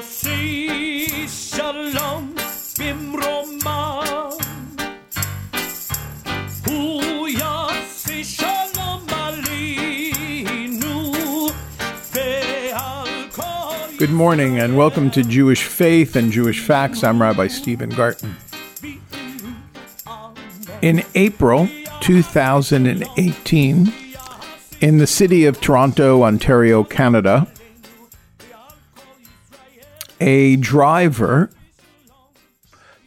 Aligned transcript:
יוסי 0.00 1.06
שלום 1.28 2.34
במרומה 2.78 4.02
הוא 6.66 7.28
יוסי 7.28 8.24
שלום 8.24 9.06
עלינו 9.10 11.02
ועל 12.14 13.08
כל 13.30 13.42
Good 13.98 14.10
morning 14.10 14.58
and 14.58 14.76
welcome 14.76 15.10
to 15.10 15.22
Jewish 15.22 15.64
Faith 15.64 16.16
and 16.16 16.32
Jewish 16.32 16.60
Facts. 16.60 17.04
I'm 17.04 17.20
Rabbi 17.20 17.48
Stephen 17.48 17.90
Garten. 17.90 18.36
In 20.82 21.02
April 21.14 21.68
2018, 22.00 23.92
in 24.80 24.98
the 24.98 25.06
city 25.06 25.44
of 25.46 25.60
Toronto, 25.60 26.22
Ontario, 26.22 26.84
Canada, 26.84 27.46
a 30.21 30.55
driver 30.55 31.49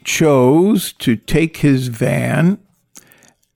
chose 0.02 0.92
to 0.95 1.16
take 1.16 1.59
his 1.59 1.88
van 1.88 2.59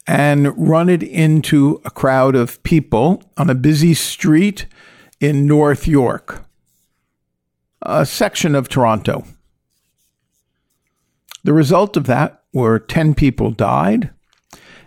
and 0.07 0.57
run 0.57 0.89
it 0.89 1.03
into 1.03 1.83
a 1.85 1.91
crowd 1.91 2.35
of 2.35 2.63
people 2.63 3.23
on 3.37 3.51
a 3.51 3.55
busy 3.55 3.93
street 3.93 4.65
in 5.21 5.47
North 5.47 5.87
York 5.87 6.45
a 7.83 8.05
section 8.05 8.55
of 8.55 8.69
Toronto. 8.69 9.25
The 11.45 11.53
result 11.53 11.97
of 11.97 12.07
that 12.07 12.43
were 12.53 12.79
10 12.79 13.15
people 13.15 13.51
died 13.51 14.11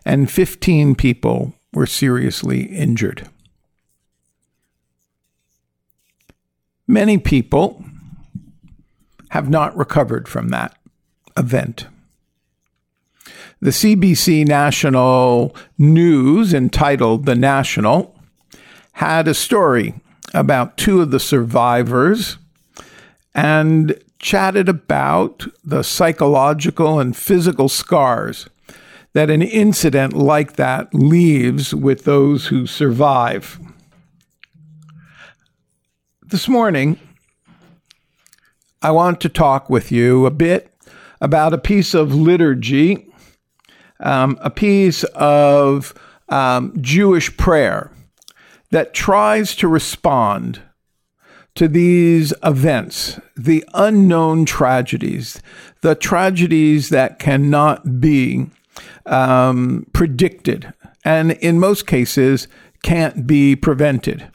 and 0.05 0.29
15 0.29 0.95
people 0.95 1.53
were 1.73 1.85
seriously 1.85 2.63
injured. 2.63 3.29
Many 6.87 7.17
people 7.17 7.85
have 9.31 9.49
not 9.49 9.75
recovered 9.77 10.27
from 10.27 10.49
that 10.49 10.77
event. 11.37 11.87
The 13.61 13.69
CBC 13.69 14.45
National 14.45 15.55
News, 15.77 16.53
entitled 16.53 17.25
The 17.25 17.35
National, 17.35 18.13
had 18.93 19.29
a 19.29 19.33
story 19.33 19.93
about 20.33 20.75
two 20.75 21.01
of 21.01 21.11
the 21.11 21.19
survivors 21.19 22.37
and 23.33 23.97
chatted 24.19 24.67
about 24.67 25.47
the 25.63 25.81
psychological 25.83 26.99
and 26.99 27.15
physical 27.15 27.69
scars 27.69 28.49
that 29.13 29.29
an 29.29 29.41
incident 29.41 30.11
like 30.11 30.53
that 30.57 30.93
leaves 30.93 31.73
with 31.73 32.03
those 32.03 32.47
who 32.47 32.67
survive. 32.67 33.61
This 36.21 36.49
morning, 36.49 36.99
I 38.83 38.89
want 38.89 39.21
to 39.21 39.29
talk 39.29 39.69
with 39.69 39.91
you 39.91 40.25
a 40.25 40.31
bit 40.31 40.73
about 41.19 41.53
a 41.53 41.59
piece 41.59 41.93
of 41.93 42.15
liturgy, 42.15 43.07
um, 43.99 44.39
a 44.41 44.49
piece 44.49 45.03
of 45.13 45.93
um, 46.29 46.73
Jewish 46.81 47.37
prayer 47.37 47.91
that 48.71 48.95
tries 48.95 49.55
to 49.57 49.67
respond 49.67 50.61
to 51.53 51.67
these 51.67 52.33
events, 52.43 53.19
the 53.37 53.63
unknown 53.75 54.45
tragedies, 54.45 55.43
the 55.81 55.93
tragedies 55.93 56.89
that 56.89 57.19
cannot 57.19 57.99
be 57.99 58.47
um, 59.05 59.85
predicted, 59.93 60.73
and 61.05 61.33
in 61.33 61.59
most 61.59 61.85
cases 61.85 62.47
can't 62.81 63.27
be 63.27 63.55
prevented. 63.55 64.27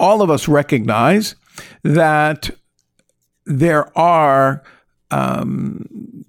All 0.00 0.22
of 0.22 0.30
us 0.30 0.48
recognize 0.48 1.34
that 1.82 2.50
there 3.44 3.96
are 3.98 4.62
um, 5.10 6.24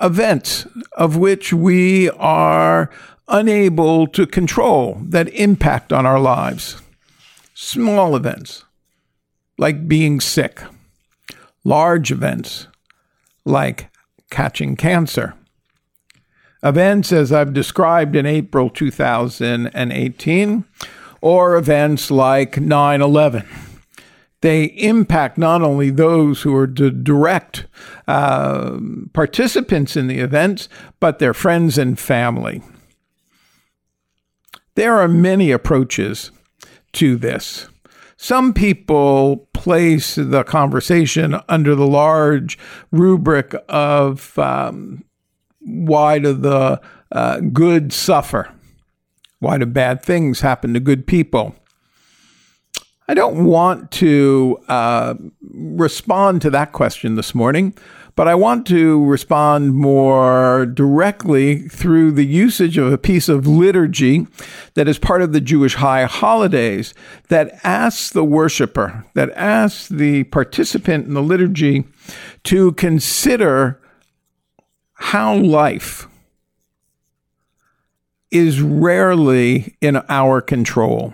events 0.00 0.66
of 0.92 1.16
which 1.16 1.52
we 1.52 2.10
are 2.10 2.90
unable 3.28 4.06
to 4.08 4.26
control 4.26 4.98
that 5.02 5.28
impact 5.30 5.92
on 5.92 6.04
our 6.06 6.20
lives. 6.20 6.80
Small 7.54 8.16
events 8.16 8.64
like 9.58 9.86
being 9.86 10.20
sick, 10.20 10.62
large 11.64 12.10
events 12.10 12.66
like 13.44 13.88
catching 14.30 14.76
cancer. 14.76 15.34
Events 16.62 17.12
as 17.12 17.32
I've 17.32 17.52
described 17.52 18.14
in 18.14 18.24
April 18.24 18.70
2018, 18.70 20.64
or 21.20 21.56
events 21.56 22.10
like 22.10 22.60
9 22.60 23.00
11. 23.00 23.48
They 24.42 24.64
impact 24.64 25.38
not 25.38 25.62
only 25.62 25.90
those 25.90 26.42
who 26.42 26.54
are 26.56 26.66
the 26.66 26.90
direct 26.90 27.66
uh, 28.08 28.78
participants 29.12 29.96
in 29.96 30.08
the 30.08 30.18
events, 30.18 30.68
but 31.00 31.20
their 31.20 31.32
friends 31.32 31.78
and 31.78 31.98
family. 31.98 32.60
There 34.74 34.98
are 34.98 35.08
many 35.08 35.52
approaches 35.52 36.32
to 36.94 37.16
this. 37.16 37.68
Some 38.16 38.52
people 38.52 39.48
place 39.52 40.16
the 40.16 40.44
conversation 40.44 41.40
under 41.48 41.74
the 41.74 41.86
large 41.86 42.58
rubric 42.90 43.54
of 43.68 44.36
um, 44.38 45.04
why 45.60 46.18
do 46.18 46.32
the 46.32 46.80
uh, 47.12 47.40
good 47.40 47.92
suffer? 47.92 48.52
Why 49.38 49.58
do 49.58 49.66
bad 49.66 50.02
things 50.02 50.40
happen 50.40 50.74
to 50.74 50.80
good 50.80 51.06
people? 51.06 51.54
I 53.08 53.14
don't 53.14 53.44
want 53.44 53.90
to 53.92 54.58
uh, 54.68 55.14
respond 55.40 56.40
to 56.42 56.50
that 56.50 56.72
question 56.72 57.16
this 57.16 57.34
morning, 57.34 57.74
but 58.14 58.28
I 58.28 58.34
want 58.36 58.66
to 58.68 59.04
respond 59.04 59.74
more 59.74 60.66
directly 60.66 61.68
through 61.68 62.12
the 62.12 62.24
usage 62.24 62.78
of 62.78 62.92
a 62.92 62.98
piece 62.98 63.28
of 63.28 63.46
liturgy 63.46 64.28
that 64.74 64.86
is 64.86 64.98
part 64.98 65.20
of 65.20 65.32
the 65.32 65.40
Jewish 65.40 65.74
high 65.74 66.04
holidays 66.04 66.94
that 67.28 67.58
asks 67.64 68.10
the 68.10 68.24
worshiper, 68.24 69.04
that 69.14 69.30
asks 69.30 69.88
the 69.88 70.24
participant 70.24 71.06
in 71.06 71.14
the 71.14 71.22
liturgy 71.22 71.84
to 72.44 72.72
consider 72.72 73.80
how 74.94 75.34
life 75.34 76.06
is 78.30 78.60
rarely 78.60 79.76
in 79.80 79.96
our 80.08 80.40
control. 80.40 81.12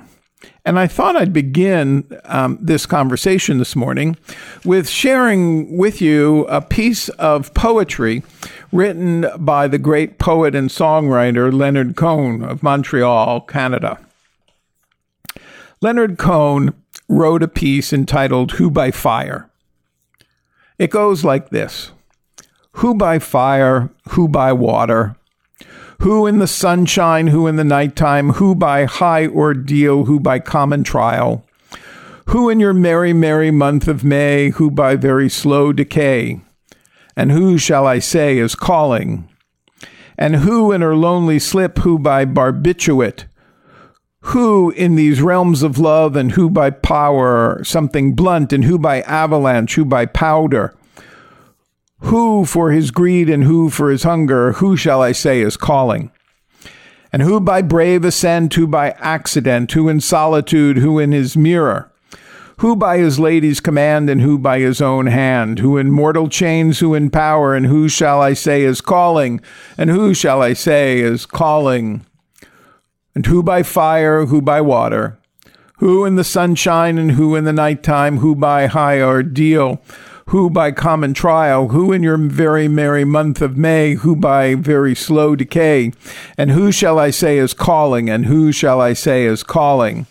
And 0.68 0.78
I 0.78 0.86
thought 0.86 1.16
I'd 1.16 1.32
begin 1.32 2.04
um, 2.26 2.58
this 2.60 2.84
conversation 2.84 3.56
this 3.56 3.74
morning 3.74 4.18
with 4.66 4.86
sharing 4.86 5.78
with 5.78 6.02
you 6.02 6.44
a 6.44 6.60
piece 6.60 7.08
of 7.08 7.54
poetry 7.54 8.22
written 8.70 9.24
by 9.38 9.66
the 9.66 9.78
great 9.78 10.18
poet 10.18 10.54
and 10.54 10.68
songwriter 10.68 11.50
Leonard 11.50 11.96
Cohen 11.96 12.44
of 12.44 12.62
Montreal, 12.62 13.40
Canada. 13.40 13.98
Leonard 15.80 16.18
Cohen 16.18 16.74
wrote 17.08 17.42
a 17.42 17.48
piece 17.48 17.90
entitled 17.90 18.52
Who 18.52 18.70
by 18.70 18.90
Fire. 18.90 19.48
It 20.78 20.90
goes 20.90 21.24
like 21.24 21.48
this 21.48 21.92
Who 22.72 22.94
by 22.94 23.20
fire, 23.20 23.88
who 24.10 24.28
by 24.28 24.52
water, 24.52 25.16
who 26.00 26.26
in 26.26 26.38
the 26.38 26.46
sunshine, 26.46 27.28
who 27.28 27.46
in 27.46 27.56
the 27.56 27.64
nighttime, 27.64 28.30
who 28.34 28.54
by 28.54 28.84
high 28.84 29.26
ordeal, 29.26 30.04
who 30.04 30.20
by 30.20 30.38
common 30.38 30.84
trial, 30.84 31.44
who 32.26 32.48
in 32.48 32.60
your 32.60 32.74
merry, 32.74 33.12
merry 33.12 33.50
month 33.50 33.88
of 33.88 34.04
May, 34.04 34.50
who 34.50 34.70
by 34.70 34.96
very 34.96 35.28
slow 35.28 35.72
decay, 35.72 36.40
and 37.16 37.32
who 37.32 37.58
shall 37.58 37.86
I 37.86 37.98
say 37.98 38.38
is 38.38 38.54
calling, 38.54 39.28
and 40.16 40.36
who 40.36 40.70
in 40.70 40.82
her 40.82 40.94
lonely 40.94 41.38
slip, 41.38 41.78
who 41.78 41.98
by 41.98 42.24
barbiturate, 42.24 43.24
who 44.20 44.70
in 44.70 44.94
these 44.94 45.20
realms 45.20 45.62
of 45.62 45.78
love, 45.78 46.14
and 46.14 46.32
who 46.32 46.48
by 46.48 46.70
power, 46.70 47.62
something 47.64 48.14
blunt, 48.14 48.52
and 48.52 48.64
who 48.64 48.78
by 48.78 49.00
avalanche, 49.02 49.74
who 49.74 49.84
by 49.84 50.06
powder, 50.06 50.74
who 52.00 52.44
for 52.44 52.70
his 52.70 52.90
greed 52.90 53.28
and 53.28 53.44
who 53.44 53.70
for 53.70 53.90
his 53.90 54.04
hunger, 54.04 54.52
who 54.52 54.76
shall 54.76 55.02
I 55.02 55.12
say 55.12 55.40
is 55.40 55.56
calling? 55.56 56.10
And 57.12 57.22
who 57.22 57.40
by 57.40 57.62
brave 57.62 58.04
ascent, 58.04 58.54
who 58.54 58.66
by 58.66 58.90
accident, 58.98 59.72
who 59.72 59.88
in 59.88 60.00
solitude, 60.00 60.78
who 60.78 60.98
in 60.98 61.12
his 61.12 61.36
mirror, 61.36 61.90
who 62.58 62.76
by 62.76 62.98
his 62.98 63.18
lady's 63.18 63.60
command 63.60 64.10
and 64.10 64.20
who 64.20 64.38
by 64.38 64.58
his 64.58 64.80
own 64.80 65.06
hand, 65.06 65.60
who 65.60 65.76
in 65.76 65.90
mortal 65.90 66.28
chains, 66.28 66.80
who 66.80 66.94
in 66.94 67.08
power, 67.08 67.54
and 67.54 67.66
who 67.66 67.88
shall 67.88 68.20
I 68.20 68.34
say 68.34 68.62
is 68.62 68.80
calling, 68.80 69.40
and 69.76 69.90
who 69.90 70.12
shall 70.12 70.42
I 70.42 70.52
say 70.52 71.00
is 71.00 71.24
calling, 71.24 72.04
and 73.14 73.26
who 73.26 73.42
by 73.42 73.62
fire, 73.62 74.26
who 74.26 74.42
by 74.42 74.60
water, 74.60 75.18
who 75.78 76.04
in 76.04 76.16
the 76.16 76.24
sunshine 76.24 76.98
and 76.98 77.12
who 77.12 77.36
in 77.36 77.44
the 77.44 77.52
nighttime, 77.52 78.18
who 78.18 78.34
by 78.34 78.66
high 78.66 79.00
ordeal, 79.00 79.80
who 80.28 80.50
by 80.50 80.70
common 80.70 81.14
trial, 81.14 81.68
who 81.68 81.90
in 81.90 82.02
your 82.02 82.18
very 82.18 82.68
merry 82.68 83.04
month 83.04 83.40
of 83.40 83.56
May, 83.56 83.94
who 83.94 84.14
by 84.14 84.54
very 84.54 84.94
slow 84.94 85.34
decay, 85.34 85.90
and 86.36 86.50
who 86.50 86.70
shall 86.70 86.98
I 86.98 87.10
say 87.10 87.38
is 87.38 87.54
calling, 87.54 88.10
and 88.10 88.26
who 88.26 88.52
shall 88.52 88.78
I 88.78 88.92
say 88.92 89.24
is 89.24 89.42
calling? 89.42 90.06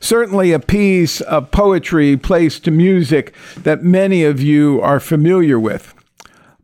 Certainly 0.00 0.52
a 0.52 0.58
piece 0.58 1.20
of 1.20 1.52
poetry 1.52 2.16
placed 2.16 2.64
to 2.64 2.72
music 2.72 3.32
that 3.56 3.84
many 3.84 4.24
of 4.24 4.42
you 4.42 4.80
are 4.80 4.98
familiar 4.98 5.58
with. 5.58 5.94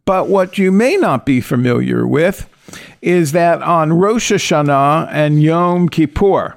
But 0.05 0.29
what 0.29 0.59
you 0.59 0.73
may 0.73 0.97
not 0.97 1.25
be 1.25 1.41
familiar 1.41 2.09
with 2.09 2.49
is 3.01 3.31
that 3.31 3.63
on 3.63 3.93
Rosh 3.93 4.33
Hashanah 4.33 5.09
and 5.13 5.41
Yom 5.41 5.89
Kippur, 5.89 6.57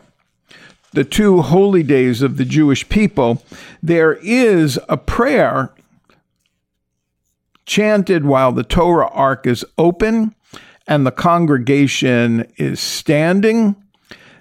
the 0.94 1.04
two 1.04 1.44
holy 1.44 1.84
days 1.84 2.24
of 2.24 2.38
the 2.38 2.46
Jewish 2.46 2.90
people, 2.90 3.44
there 3.84 4.14
is 4.24 4.80
a 4.90 4.98
prayer 4.98 5.70
chanted 7.66 8.26
while 8.26 8.52
the 8.52 8.64
Torah 8.64 9.10
ark 9.10 9.48
is 9.48 9.66
open 9.78 10.36
and 10.88 11.06
the 11.06 11.12
congregation 11.12 12.52
is 12.58 12.80
standing 12.80 13.76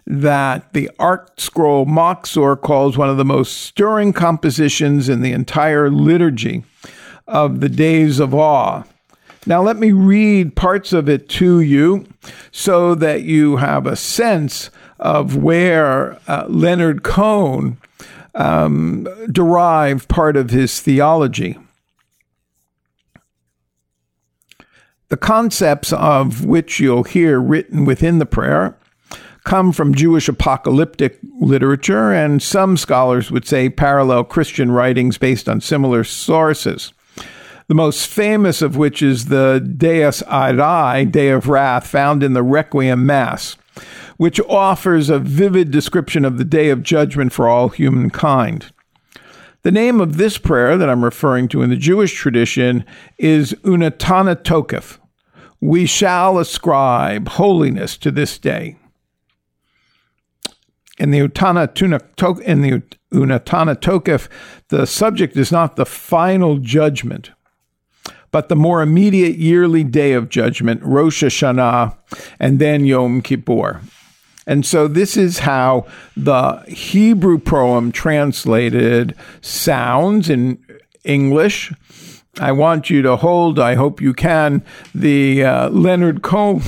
that 0.07 0.73
the 0.73 0.91
ArtScroll 0.99 1.87
Machzor 1.87 2.61
calls 2.61 2.99
one 2.99 3.09
of 3.09 3.17
the 3.17 3.25
most 3.25 3.59
stirring 3.59 4.13
compositions 4.13 5.09
in 5.09 5.23
the 5.23 5.33
entire 5.33 5.91
liturgy 5.91 6.65
of 7.29 7.61
the 7.61 7.69
Days 7.69 8.19
of 8.19 8.35
Awe. 8.35 8.83
Now, 9.47 9.63
let 9.63 9.77
me 9.77 9.93
read 9.93 10.55
parts 10.55 10.93
of 10.93 11.09
it 11.09 11.29
to 11.31 11.61
you 11.61 12.07
so 12.51 12.95
that 12.95 13.23
you 13.23 13.57
have 13.57 13.87
a 13.87 13.97
sense 13.97 14.71
of 14.99 15.37
where 15.37 16.19
uh, 16.29 16.47
Leonard 16.49 17.03
Cohen 17.03 17.77
um, 18.35 19.07
derived 19.31 20.09
part 20.09 20.37
of 20.37 20.51
his 20.51 20.81
theology. 20.81 21.59
The 25.12 25.19
concepts 25.19 25.93
of 25.93 26.47
which 26.47 26.81
you'll 26.81 27.03
hear 27.03 27.38
written 27.38 27.85
within 27.85 28.19
the 28.19 28.25
prayer 28.25 28.79
come 29.44 29.70
from 29.70 29.94
Jewish 29.94 30.26
apocalyptic 30.26 31.19
literature, 31.38 32.11
and 32.14 32.43
some 32.43 32.79
scholars 32.79 33.31
would 33.31 33.47
say 33.47 33.69
parallel 33.69 34.25
Christian 34.25 34.70
writings 34.70 35.19
based 35.19 35.50
on 35.50 35.61
similar 35.61 36.03
sources. 36.03 36.94
The 37.69 37.75
most 37.75 38.06
famous 38.06 38.62
of 38.62 38.79
which 38.79 39.03
is 39.03 39.26
the 39.26 39.61
Dies 39.61 40.23
Irae, 40.23 41.05
Day 41.05 41.29
of 41.29 41.47
Wrath, 41.47 41.87
found 41.87 42.23
in 42.23 42.32
the 42.32 42.43
Requiem 42.43 43.05
Mass, 43.05 43.59
which 44.17 44.41
offers 44.49 45.11
a 45.11 45.19
vivid 45.19 45.70
description 45.70 46.25
of 46.25 46.38
the 46.38 46.44
day 46.47 46.70
of 46.70 46.82
judgment 46.82 47.35
for 47.35 47.49
all 47.49 47.69
humankind. 47.69 48.73
The 49.61 49.73
name 49.73 50.00
of 50.00 50.17
this 50.17 50.38
prayer 50.38 50.79
that 50.79 50.88
I'm 50.88 51.05
referring 51.05 51.49
to 51.49 51.61
in 51.61 51.69
the 51.69 51.76
Jewish 51.76 52.14
tradition 52.14 52.87
is 53.19 53.53
Unatana 53.62 54.37
Tokef. 54.37 54.97
We 55.62 55.87
shall 55.87 56.41
ascribe 56.41 57.29
holiness 57.29 57.97
to 57.99 58.11
this 58.11 58.37
day. 58.37 58.75
In 60.99 61.12
the 61.12 61.20
Utana 61.20 61.70
in 62.43 62.62
the 62.62 62.82
Unatana 63.12 63.76
Tokef, 63.76 64.29
the 64.70 64.87
subject 64.88 65.37
is 65.37 65.53
not 65.53 65.76
the 65.76 65.87
final 65.87 66.59
judgment, 66.59 67.31
but 68.32 68.49
the 68.49 68.56
more 68.56 68.82
immediate 68.82 69.37
yearly 69.37 69.85
day 69.85 70.14
of 70.14 70.29
judgment, 70.29 70.82
Rosh 70.82 71.23
Hashanah, 71.23 71.97
and 72.41 72.59
then 72.59 72.85
Yom 72.85 73.23
Kippur. 73.23 73.82
And 74.49 74.67
so 74.67 74.88
this 74.88 75.17
is 75.17 75.38
how 75.41 75.87
the 76.17 76.56
Hebrew 76.67 77.38
poem 77.38 77.93
translated 77.93 79.14
sounds 79.41 80.29
in 80.29 80.59
English. 81.05 81.73
I 82.40 82.52
want 82.52 82.88
you 82.88 83.02
to 83.02 83.17
hold, 83.17 83.58
I 83.58 83.75
hope 83.75 84.00
you 84.00 84.14
can, 84.14 84.64
the 84.94 85.44
uh, 85.44 85.69
Leonard 85.69 86.23
Cohen, 86.23 86.62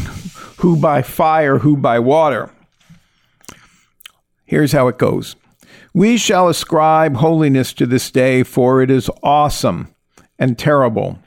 Who 0.58 0.76
by 0.76 1.00
Fire, 1.00 1.58
Who 1.58 1.78
by 1.78 1.98
Water. 2.00 2.50
Here's 4.44 4.72
how 4.72 4.88
it 4.88 4.98
goes 4.98 5.36
We 5.94 6.18
shall 6.18 6.48
ascribe 6.48 7.16
holiness 7.16 7.72
to 7.74 7.86
this 7.86 8.10
day, 8.10 8.42
for 8.42 8.82
it 8.82 8.90
is 8.90 9.10
awesome 9.22 9.94
and 10.38 10.58
terrible. 10.58 11.18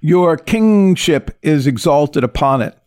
Your 0.00 0.38
kingship 0.38 1.36
is 1.42 1.66
exalted 1.66 2.24
upon 2.24 2.62
it. 2.62 2.78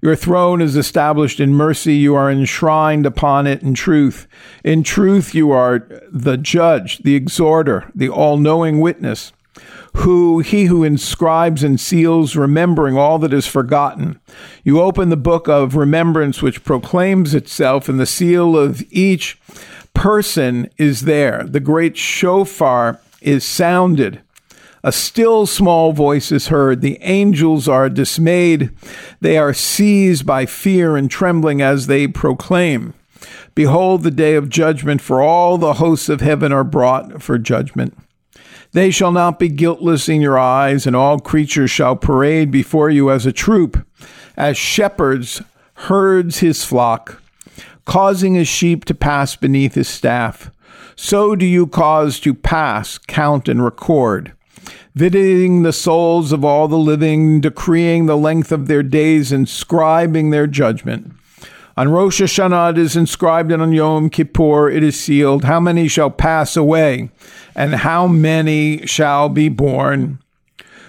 Your 0.00 0.14
throne 0.14 0.62
is 0.62 0.76
established 0.76 1.40
in 1.40 1.52
mercy. 1.52 1.96
You 1.96 2.14
are 2.14 2.30
enshrined 2.30 3.06
upon 3.06 3.48
it 3.48 3.60
in 3.60 3.74
truth. 3.74 4.28
In 4.62 4.84
truth, 4.84 5.34
you 5.34 5.50
are 5.50 5.88
the 6.12 6.36
judge, 6.36 6.98
the 6.98 7.16
exhorter, 7.16 7.90
the 7.92 8.08
all 8.08 8.36
knowing 8.36 8.78
witness 8.78 9.32
who 9.98 10.40
he 10.40 10.64
who 10.64 10.82
inscribes 10.84 11.62
and 11.62 11.80
seals, 11.80 12.36
remembering 12.36 12.96
all 12.96 13.18
that 13.20 13.32
is 13.32 13.46
forgotten. 13.46 14.20
You 14.64 14.80
open 14.80 15.08
the 15.08 15.16
book 15.16 15.48
of 15.48 15.76
remembrance, 15.76 16.42
which 16.42 16.64
proclaims 16.64 17.34
itself, 17.34 17.88
and 17.88 17.98
the 18.00 18.06
seal 18.06 18.56
of 18.56 18.82
each 18.90 19.40
person 19.94 20.68
is 20.76 21.02
there. 21.02 21.44
The 21.44 21.60
great 21.60 21.96
shofar 21.96 23.00
is 23.20 23.44
sounded. 23.44 24.20
A 24.82 24.92
still 24.92 25.46
small 25.46 25.92
voice 25.92 26.30
is 26.30 26.48
heard. 26.48 26.82
The 26.82 26.98
angels 27.00 27.68
are 27.68 27.88
dismayed. 27.88 28.70
They 29.20 29.38
are 29.38 29.54
seized 29.54 30.26
by 30.26 30.44
fear 30.44 30.96
and 30.96 31.10
trembling 31.10 31.62
as 31.62 31.86
they 31.86 32.06
proclaim. 32.06 32.92
Behold, 33.54 34.02
the 34.02 34.10
day 34.10 34.34
of 34.34 34.50
judgment, 34.50 35.00
for 35.00 35.22
all 35.22 35.56
the 35.56 35.74
hosts 35.74 36.10
of 36.10 36.20
heaven 36.20 36.52
are 36.52 36.64
brought 36.64 37.22
for 37.22 37.38
judgment. 37.38 37.96
They 38.74 38.90
shall 38.90 39.12
not 39.12 39.38
be 39.38 39.48
guiltless 39.48 40.08
in 40.08 40.20
your 40.20 40.36
eyes, 40.36 40.84
and 40.84 40.96
all 40.96 41.20
creatures 41.20 41.70
shall 41.70 41.94
parade 41.94 42.50
before 42.50 42.90
you 42.90 43.08
as 43.08 43.24
a 43.24 43.30
troop, 43.32 43.86
as 44.36 44.56
shepherds 44.56 45.40
herds 45.74 46.40
his 46.40 46.64
flock, 46.64 47.22
causing 47.84 48.34
his 48.34 48.48
sheep 48.48 48.84
to 48.86 48.94
pass 48.94 49.36
beneath 49.36 49.74
his 49.74 49.86
staff. 49.86 50.50
So 50.96 51.36
do 51.36 51.46
you 51.46 51.68
cause 51.68 52.18
to 52.20 52.34
pass, 52.34 52.98
count, 52.98 53.48
and 53.48 53.62
record, 53.62 54.32
visiting 54.96 55.62
the 55.62 55.72
souls 55.72 56.32
of 56.32 56.44
all 56.44 56.66
the 56.66 56.76
living, 56.76 57.40
decreeing 57.40 58.06
the 58.06 58.16
length 58.16 58.50
of 58.50 58.66
their 58.66 58.82
days, 58.82 59.30
inscribing 59.30 60.30
their 60.30 60.48
judgment. 60.48 61.12
On 61.76 61.88
Rosh 61.88 62.20
Hashanah 62.22 62.72
it 62.72 62.78
is 62.78 62.96
inscribed, 62.96 63.50
and 63.50 63.60
on 63.60 63.72
Yom 63.72 64.08
Kippur 64.08 64.68
it 64.68 64.84
is 64.84 64.98
sealed. 64.98 65.44
How 65.44 65.58
many 65.58 65.88
shall 65.88 66.10
pass 66.10 66.56
away, 66.56 67.10
and 67.54 67.74
how 67.74 68.06
many 68.06 68.86
shall 68.86 69.28
be 69.28 69.48
born? 69.48 70.18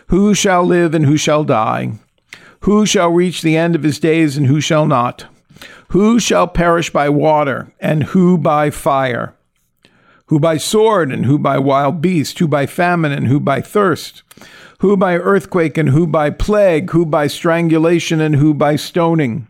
Who 0.07 0.33
shall 0.33 0.63
live, 0.63 0.93
and 0.93 1.05
who 1.05 1.17
shall 1.17 1.43
die? 1.43 1.93
Who 2.61 2.85
shall 2.85 3.09
reach 3.11 3.41
the 3.41 3.57
end 3.57 3.75
of 3.75 3.83
his 3.83 3.99
days, 3.99 4.37
and 4.37 4.47
who 4.47 4.61
shall 4.61 4.85
not? 4.85 5.25
Who 5.89 6.19
shall 6.19 6.47
perish 6.47 6.89
by 6.89 7.09
water, 7.09 7.71
and 7.79 8.03
who 8.03 8.37
by 8.37 8.69
fire? 8.69 9.35
Who 10.27 10.39
by 10.39 10.57
sword, 10.57 11.11
and 11.11 11.25
who 11.25 11.37
by 11.37 11.57
wild 11.59 12.01
beast? 12.01 12.39
Who 12.39 12.47
by 12.47 12.65
famine, 12.65 13.11
and 13.11 13.27
who 13.27 13.39
by 13.39 13.61
thirst? 13.61 14.23
Who 14.79 14.97
by 14.97 15.17
earthquake, 15.17 15.77
and 15.77 15.89
who 15.89 16.07
by 16.07 16.31
plague? 16.31 16.91
Who 16.91 17.05
by 17.05 17.27
strangulation, 17.27 18.19
and 18.19 18.35
who 18.35 18.53
by 18.53 18.75
stoning? 18.75 19.47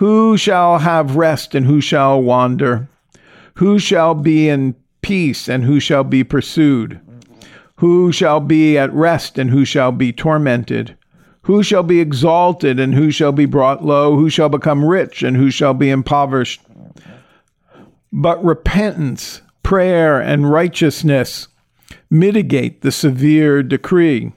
Who 0.00 0.38
shall 0.38 0.78
have 0.78 1.16
rest 1.16 1.54
and 1.54 1.66
who 1.66 1.82
shall 1.82 2.22
wander? 2.22 2.88
Who 3.56 3.78
shall 3.78 4.14
be 4.14 4.48
in 4.48 4.74
peace 5.02 5.48
and 5.48 5.64
who 5.64 5.80
shall 5.80 6.04
be 6.04 6.24
pursued? 6.24 7.00
Who 7.76 8.12
shall 8.12 8.40
be 8.40 8.76
at 8.76 8.92
rest 8.92 9.38
and 9.38 9.50
who 9.50 9.64
shall 9.64 9.92
be 9.92 10.12
tormented? 10.12 10.96
Who 11.42 11.62
shall 11.62 11.82
be 11.82 12.00
exalted 12.00 12.78
and 12.78 12.94
who 12.94 13.10
shall 13.10 13.32
be 13.32 13.46
brought 13.46 13.84
low? 13.84 14.16
Who 14.16 14.28
shall 14.28 14.48
become 14.48 14.84
rich 14.84 15.22
and 15.22 15.36
who 15.36 15.50
shall 15.50 15.74
be 15.74 15.90
impoverished? 15.90 16.60
But 18.12 18.44
repentance, 18.44 19.40
prayer, 19.62 20.20
and 20.20 20.50
righteousness 20.50 21.48
mitigate 22.10 22.82
the 22.82 22.92
severe 22.92 23.62
decree. 23.62 24.32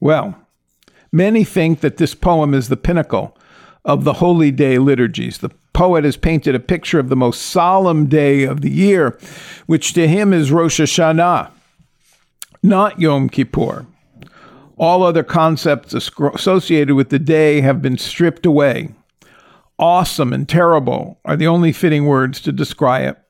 Well, 0.00 0.42
Many 1.12 1.44
think 1.44 1.80
that 1.80 1.98
this 1.98 2.14
poem 2.14 2.54
is 2.54 2.68
the 2.68 2.76
pinnacle 2.76 3.36
of 3.84 4.04
the 4.04 4.14
holy 4.14 4.50
day 4.50 4.78
liturgies. 4.78 5.38
The 5.38 5.50
poet 5.72 6.04
has 6.04 6.16
painted 6.16 6.54
a 6.54 6.60
picture 6.60 6.98
of 6.98 7.08
the 7.08 7.16
most 7.16 7.42
solemn 7.42 8.06
day 8.06 8.44
of 8.44 8.60
the 8.60 8.70
year, 8.70 9.18
which 9.66 9.92
to 9.94 10.06
him 10.06 10.32
is 10.32 10.52
Rosh 10.52 10.80
Hashanah, 10.80 11.50
not 12.62 13.00
Yom 13.00 13.28
Kippur. 13.28 13.86
All 14.76 15.02
other 15.02 15.22
concepts 15.22 15.94
associated 15.94 16.94
with 16.94 17.10
the 17.10 17.18
day 17.18 17.60
have 17.60 17.80
been 17.80 17.98
stripped 17.98 18.46
away. 18.46 18.88
Awesome 19.78 20.32
and 20.32 20.48
terrible 20.48 21.18
are 21.24 21.36
the 21.36 21.46
only 21.46 21.72
fitting 21.72 22.06
words 22.06 22.40
to 22.42 22.52
describe 22.52 23.10
it. 23.10 23.21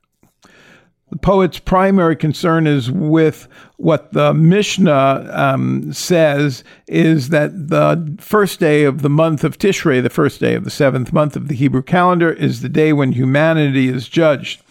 The 1.13 1.19
poet's 1.19 1.59
primary 1.59 2.17
concern 2.17 2.67
is 2.67 2.91
with 2.91 3.47
what 3.77 4.15
the 4.15 4.33
Mishnah 4.33 5.29
um, 5.31 5.93
says 5.93 6.65
is 6.87 7.29
that 7.29 7.69
the 7.69 8.17
first 8.19 8.59
day 8.59 8.85
of 8.85 9.03
the 9.03 9.11
month 9.11 9.45
of 9.45 9.59
Tishrei, 9.59 10.03
the 10.03 10.09
first 10.09 10.41
day 10.41 10.55
of 10.55 10.65
the 10.65 10.71
seventh 10.71 11.13
month 11.13 11.37
of 11.37 11.49
the 11.49 11.55
Hebrew 11.55 11.83
calendar, 11.83 12.33
is 12.33 12.63
the 12.63 12.71
day 12.71 12.95
when 12.95 13.13
humanity 13.13 13.89
is 13.89 14.09
judged. 14.09 14.63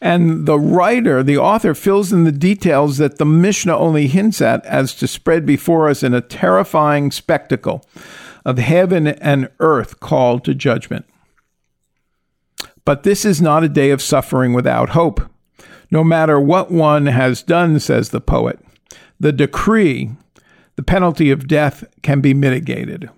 And 0.00 0.46
the 0.46 0.58
writer, 0.58 1.22
the 1.22 1.36
author, 1.36 1.74
fills 1.74 2.14
in 2.14 2.24
the 2.24 2.32
details 2.32 2.96
that 2.96 3.18
the 3.18 3.26
Mishnah 3.26 3.76
only 3.76 4.06
hints 4.06 4.40
at 4.40 4.64
as 4.64 4.94
to 4.94 5.06
spread 5.06 5.44
before 5.44 5.90
us 5.90 6.02
in 6.02 6.14
a 6.14 6.22
terrifying 6.22 7.10
spectacle 7.10 7.84
of 8.46 8.56
heaven 8.56 9.06
and 9.06 9.50
earth 9.60 10.00
called 10.00 10.46
to 10.46 10.54
judgment. 10.54 11.04
But 12.86 13.02
this 13.02 13.26
is 13.26 13.42
not 13.42 13.64
a 13.64 13.68
day 13.68 13.90
of 13.90 14.00
suffering 14.00 14.54
without 14.54 14.88
hope. 14.88 15.28
No 15.94 16.02
matter 16.02 16.40
what 16.40 16.72
one 16.72 17.06
has 17.06 17.40
done, 17.40 17.78
says 17.78 18.08
the 18.08 18.20
poet, 18.20 18.58
the 19.20 19.30
decree, 19.30 20.10
the 20.74 20.82
penalty 20.82 21.30
of 21.30 21.46
death, 21.46 21.84
can 22.02 22.20
be 22.20 22.34
mitigated. 22.34 23.10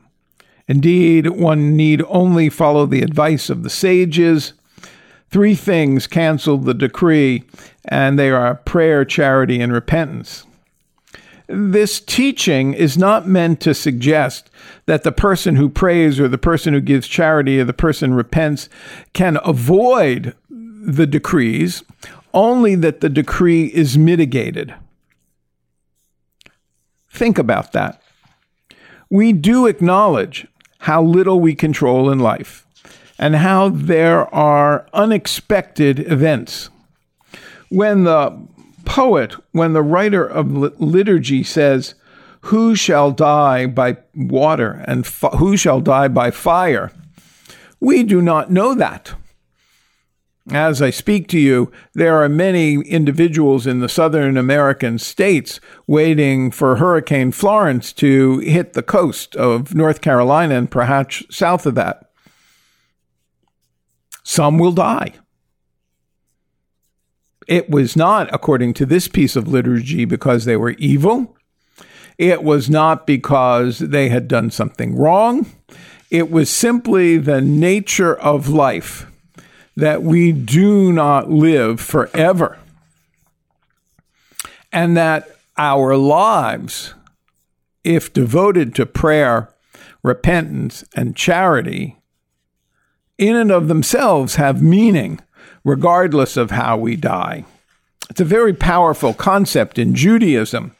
Indeed, 0.68 1.28
one 1.28 1.74
need 1.74 2.02
only 2.06 2.50
follow 2.50 2.84
the 2.84 3.00
advice 3.00 3.48
of 3.48 3.62
the 3.62 3.70
sages. 3.70 4.52
Three 5.30 5.54
things 5.54 6.06
cancel 6.06 6.58
the 6.58 6.74
decree, 6.74 7.44
and 7.86 8.18
they 8.18 8.28
are 8.28 8.56
prayer, 8.56 9.06
charity, 9.06 9.58
and 9.58 9.72
repentance. 9.72 10.44
This 11.46 11.98
teaching 11.98 12.74
is 12.74 12.98
not 12.98 13.26
meant 13.26 13.58
to 13.62 13.72
suggest 13.72 14.50
that 14.84 15.02
the 15.02 15.12
person 15.12 15.56
who 15.56 15.70
prays 15.70 16.20
or 16.20 16.28
the 16.28 16.36
person 16.36 16.74
who 16.74 16.82
gives 16.82 17.08
charity 17.08 17.58
or 17.58 17.64
the 17.64 17.72
person 17.72 18.12
repents 18.12 18.68
can 19.14 19.38
avoid 19.46 20.34
the 20.50 21.06
decrees, 21.06 21.82
only 22.36 22.74
that 22.74 23.00
the 23.00 23.08
decree 23.08 23.66
is 23.66 23.96
mitigated. 23.96 24.74
Think 27.10 27.38
about 27.38 27.72
that. 27.72 28.00
We 29.08 29.32
do 29.32 29.66
acknowledge 29.66 30.46
how 30.80 31.02
little 31.02 31.40
we 31.40 31.54
control 31.54 32.10
in 32.10 32.18
life 32.18 32.66
and 33.18 33.36
how 33.36 33.70
there 33.70 34.32
are 34.34 34.86
unexpected 34.92 36.00
events. 36.12 36.68
When 37.70 38.04
the 38.04 38.38
poet, 38.84 39.32
when 39.52 39.72
the 39.72 39.82
writer 39.82 40.24
of 40.24 40.52
liturgy 40.52 41.42
says, 41.42 41.94
Who 42.42 42.76
shall 42.76 43.12
die 43.12 43.66
by 43.66 43.96
water 44.14 44.84
and 44.86 45.06
who 45.38 45.56
shall 45.56 45.80
die 45.80 46.08
by 46.08 46.30
fire? 46.30 46.92
We 47.80 48.02
do 48.02 48.20
not 48.20 48.50
know 48.50 48.74
that. 48.74 49.14
As 50.52 50.80
I 50.80 50.90
speak 50.90 51.26
to 51.28 51.40
you, 51.40 51.72
there 51.92 52.22
are 52.22 52.28
many 52.28 52.74
individuals 52.74 53.66
in 53.66 53.80
the 53.80 53.88
southern 53.88 54.36
American 54.36 54.96
states 54.98 55.58
waiting 55.88 56.52
for 56.52 56.76
Hurricane 56.76 57.32
Florence 57.32 57.92
to 57.94 58.38
hit 58.38 58.72
the 58.72 58.82
coast 58.82 59.34
of 59.34 59.74
North 59.74 60.00
Carolina 60.00 60.54
and 60.54 60.70
perhaps 60.70 61.24
south 61.30 61.66
of 61.66 61.74
that. 61.74 62.12
Some 64.22 64.58
will 64.58 64.70
die. 64.70 65.14
It 67.48 67.68
was 67.68 67.96
not, 67.96 68.32
according 68.32 68.74
to 68.74 68.86
this 68.86 69.08
piece 69.08 69.34
of 69.34 69.48
liturgy, 69.48 70.04
because 70.04 70.44
they 70.44 70.56
were 70.56 70.76
evil. 70.78 71.36
It 72.18 72.44
was 72.44 72.70
not 72.70 73.04
because 73.06 73.80
they 73.80 74.10
had 74.10 74.28
done 74.28 74.50
something 74.50 74.96
wrong. 74.96 75.46
It 76.08 76.30
was 76.30 76.50
simply 76.50 77.18
the 77.18 77.40
nature 77.40 78.16
of 78.16 78.48
life 78.48 79.06
that 79.76 80.02
we 80.02 80.32
do 80.32 80.92
not 80.92 81.30
live 81.30 81.80
forever 81.80 82.58
and 84.72 84.96
that 84.96 85.36
our 85.56 85.96
lives, 85.96 86.94
if 87.84 88.12
devoted 88.12 88.74
to 88.74 88.84
prayer, 88.86 89.48
repentance, 90.02 90.84
and 90.94 91.16
charity, 91.16 91.96
in 93.18 93.36
and 93.36 93.50
of 93.50 93.68
themselves 93.68 94.36
have 94.36 94.62
meaning 94.62 95.20
regardless 95.64 96.36
of 96.36 96.50
how 96.50 96.76
we 96.76 96.94
die. 96.96 97.44
It's 98.10 98.20
a 98.20 98.24
very 98.24 98.52
powerful 98.52 99.14
concept 99.14 99.78
in 99.78 99.94
Judaism. 99.94 100.76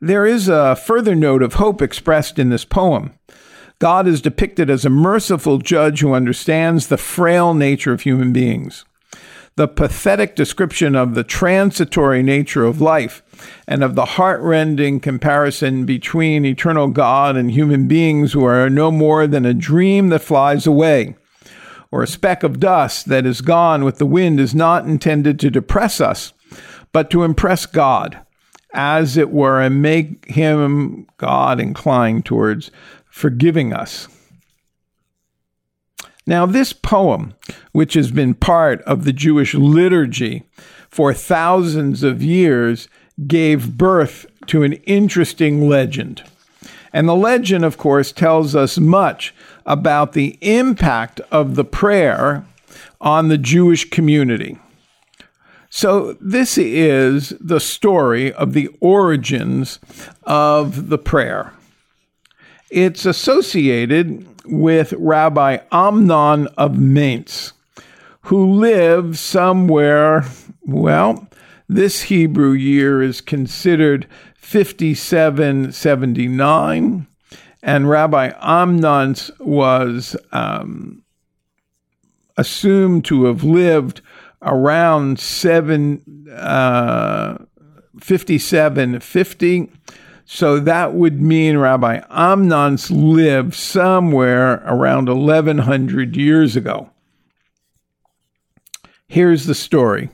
There 0.00 0.26
is 0.26 0.48
a 0.48 0.76
further 0.76 1.14
note 1.14 1.42
of 1.42 1.54
hope 1.54 1.80
expressed 1.80 2.38
in 2.38 2.48
this 2.50 2.64
poem. 2.64 3.12
God 3.78 4.06
is 4.06 4.22
depicted 4.22 4.70
as 4.70 4.84
a 4.84 4.90
merciful 4.90 5.58
judge 5.58 6.00
who 6.00 6.14
understands 6.14 6.86
the 6.86 6.96
frail 6.96 7.52
nature 7.52 7.92
of 7.92 8.02
human 8.02 8.32
beings. 8.32 8.84
The 9.56 9.68
pathetic 9.68 10.34
description 10.34 10.94
of 10.94 11.14
the 11.14 11.24
transitory 11.24 12.22
nature 12.22 12.64
of 12.64 12.80
life 12.80 13.22
and 13.66 13.82
of 13.82 13.94
the 13.94 14.04
heartrending 14.04 15.00
comparison 15.00 15.84
between 15.86 16.44
eternal 16.44 16.88
God 16.88 17.36
and 17.36 17.50
human 17.50 17.86
beings 17.88 18.32
who 18.32 18.44
are 18.44 18.68
no 18.70 18.90
more 18.90 19.26
than 19.26 19.44
a 19.44 19.54
dream 19.54 20.08
that 20.08 20.22
flies 20.22 20.66
away 20.66 21.14
or 21.90 22.02
a 22.02 22.06
speck 22.06 22.42
of 22.42 22.60
dust 22.60 23.08
that 23.08 23.26
is 23.26 23.40
gone 23.40 23.84
with 23.84 23.98
the 23.98 24.06
wind 24.06 24.40
is 24.40 24.54
not 24.54 24.84
intended 24.84 25.38
to 25.40 25.50
depress 25.50 26.00
us, 26.00 26.32
but 26.92 27.10
to 27.10 27.22
impress 27.22 27.66
God, 27.66 28.18
as 28.74 29.16
it 29.16 29.30
were, 29.30 29.60
and 29.60 29.80
make 29.80 30.26
him, 30.26 31.06
God, 31.16 31.60
inclined 31.60 32.24
towards 32.24 32.70
forgiving 33.16 33.72
us. 33.72 34.08
Now, 36.26 36.44
this 36.44 36.74
poem, 36.74 37.32
which 37.72 37.94
has 37.94 38.10
been 38.10 38.34
part 38.34 38.82
of 38.82 39.04
the 39.04 39.12
Jewish 39.14 39.54
liturgy 39.54 40.42
for 40.90 41.14
thousands 41.14 42.02
of 42.02 42.22
years, 42.22 42.88
gave 43.26 43.78
birth 43.78 44.26
to 44.48 44.64
an 44.64 44.74
interesting 44.84 45.66
legend. 45.66 46.24
And 46.92 47.08
the 47.08 47.16
legend, 47.16 47.64
of 47.64 47.78
course, 47.78 48.12
tells 48.12 48.54
us 48.54 48.76
much 48.76 49.34
about 49.64 50.12
the 50.12 50.36
impact 50.42 51.22
of 51.30 51.54
the 51.54 51.64
prayer 51.64 52.44
on 53.00 53.28
the 53.28 53.38
Jewish 53.38 53.88
community. 53.88 54.58
So, 55.70 56.18
this 56.20 56.58
is 56.58 57.30
the 57.40 57.60
story 57.60 58.30
of 58.30 58.52
the 58.52 58.68
origins 58.80 59.78
of 60.24 60.90
the 60.90 60.98
prayer. 60.98 61.54
It's 62.76 63.04
associated 63.06 64.26
with 64.44 64.92
Rabbi 64.98 65.58
Amnon 65.72 66.46
of 66.58 66.78
Mainz, 66.78 67.54
who 68.24 68.52
lived 68.52 69.16
somewhere, 69.16 70.26
well, 70.60 71.26
this 71.70 72.02
Hebrew 72.02 72.52
year 72.52 73.02
is 73.02 73.22
considered 73.22 74.06
5779, 74.36 77.06
and 77.62 77.88
Rabbi 77.88 78.32
Amnon 78.42 79.16
was 79.40 80.14
um, 80.32 81.02
assumed 82.36 83.06
to 83.06 83.24
have 83.24 83.42
lived 83.42 84.02
around 84.42 85.18
seven, 85.18 86.26
uh, 86.30 87.38
5750 87.98 89.70
so 90.26 90.58
that 90.58 90.92
would 90.92 91.22
mean 91.22 91.56
Rabbi 91.56 92.00
Amnon's 92.10 92.90
lived 92.90 93.54
somewhere 93.54 94.60
around 94.66 95.08
1100 95.08 96.16
years 96.16 96.56
ago. 96.56 96.90
Here's 99.06 99.46
the 99.46 99.54
story 99.54 100.10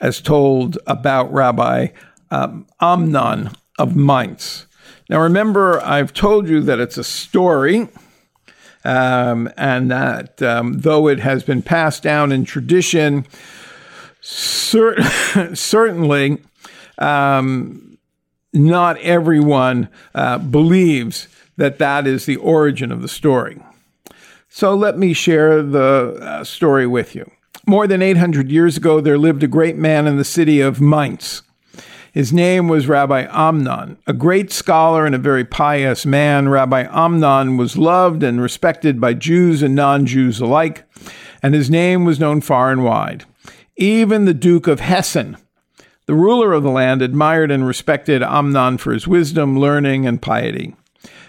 as 0.00 0.20
told 0.20 0.78
about 0.86 1.32
Rabbi 1.32 1.88
um, 2.30 2.66
Amnon 2.80 3.50
of 3.76 3.96
Mainz. 3.96 4.66
Now, 5.10 5.20
remember, 5.20 5.80
I've 5.82 6.12
told 6.12 6.48
you 6.48 6.60
that 6.62 6.78
it's 6.78 6.96
a 6.96 7.04
story, 7.04 7.88
um, 8.84 9.50
and 9.56 9.90
that 9.90 10.40
um, 10.42 10.74
though 10.74 11.08
it 11.08 11.18
has 11.18 11.42
been 11.42 11.62
passed 11.62 12.04
down 12.04 12.30
in 12.30 12.44
tradition, 12.44 13.26
cer- 14.20 15.02
certainly 15.54 16.38
um, 16.98 17.85
not 18.56 18.98
everyone 18.98 19.88
uh, 20.14 20.38
believes 20.38 21.28
that 21.56 21.78
that 21.78 22.06
is 22.06 22.26
the 22.26 22.36
origin 22.36 22.92
of 22.92 23.02
the 23.02 23.08
story. 23.08 23.60
So 24.48 24.74
let 24.74 24.98
me 24.98 25.12
share 25.12 25.62
the 25.62 26.18
uh, 26.20 26.44
story 26.44 26.86
with 26.86 27.14
you. 27.14 27.30
More 27.66 27.86
than 27.86 28.02
800 28.02 28.50
years 28.50 28.76
ago, 28.76 29.00
there 29.00 29.18
lived 29.18 29.42
a 29.42 29.48
great 29.48 29.76
man 29.76 30.06
in 30.06 30.16
the 30.16 30.24
city 30.24 30.60
of 30.60 30.80
Mainz. 30.80 31.42
His 32.12 32.32
name 32.32 32.68
was 32.68 32.88
Rabbi 32.88 33.26
Amnon. 33.30 33.98
A 34.06 34.14
great 34.14 34.50
scholar 34.50 35.04
and 35.04 35.14
a 35.14 35.18
very 35.18 35.44
pious 35.44 36.06
man, 36.06 36.48
Rabbi 36.48 36.86
Amnon 36.90 37.58
was 37.58 37.76
loved 37.76 38.22
and 38.22 38.40
respected 38.40 38.98
by 38.98 39.12
Jews 39.12 39.62
and 39.62 39.74
non 39.74 40.06
Jews 40.06 40.40
alike, 40.40 40.84
and 41.42 41.54
his 41.54 41.68
name 41.68 42.06
was 42.06 42.18
known 42.18 42.40
far 42.40 42.72
and 42.72 42.82
wide. 42.82 43.26
Even 43.76 44.24
the 44.24 44.32
Duke 44.32 44.66
of 44.66 44.80
Hessen, 44.80 45.36
the 46.06 46.14
ruler 46.14 46.52
of 46.52 46.62
the 46.62 46.70
land 46.70 47.02
admired 47.02 47.50
and 47.50 47.66
respected 47.66 48.22
Amnon 48.22 48.78
for 48.78 48.92
his 48.92 49.08
wisdom, 49.08 49.58
learning, 49.58 50.06
and 50.06 50.22
piety. 50.22 50.74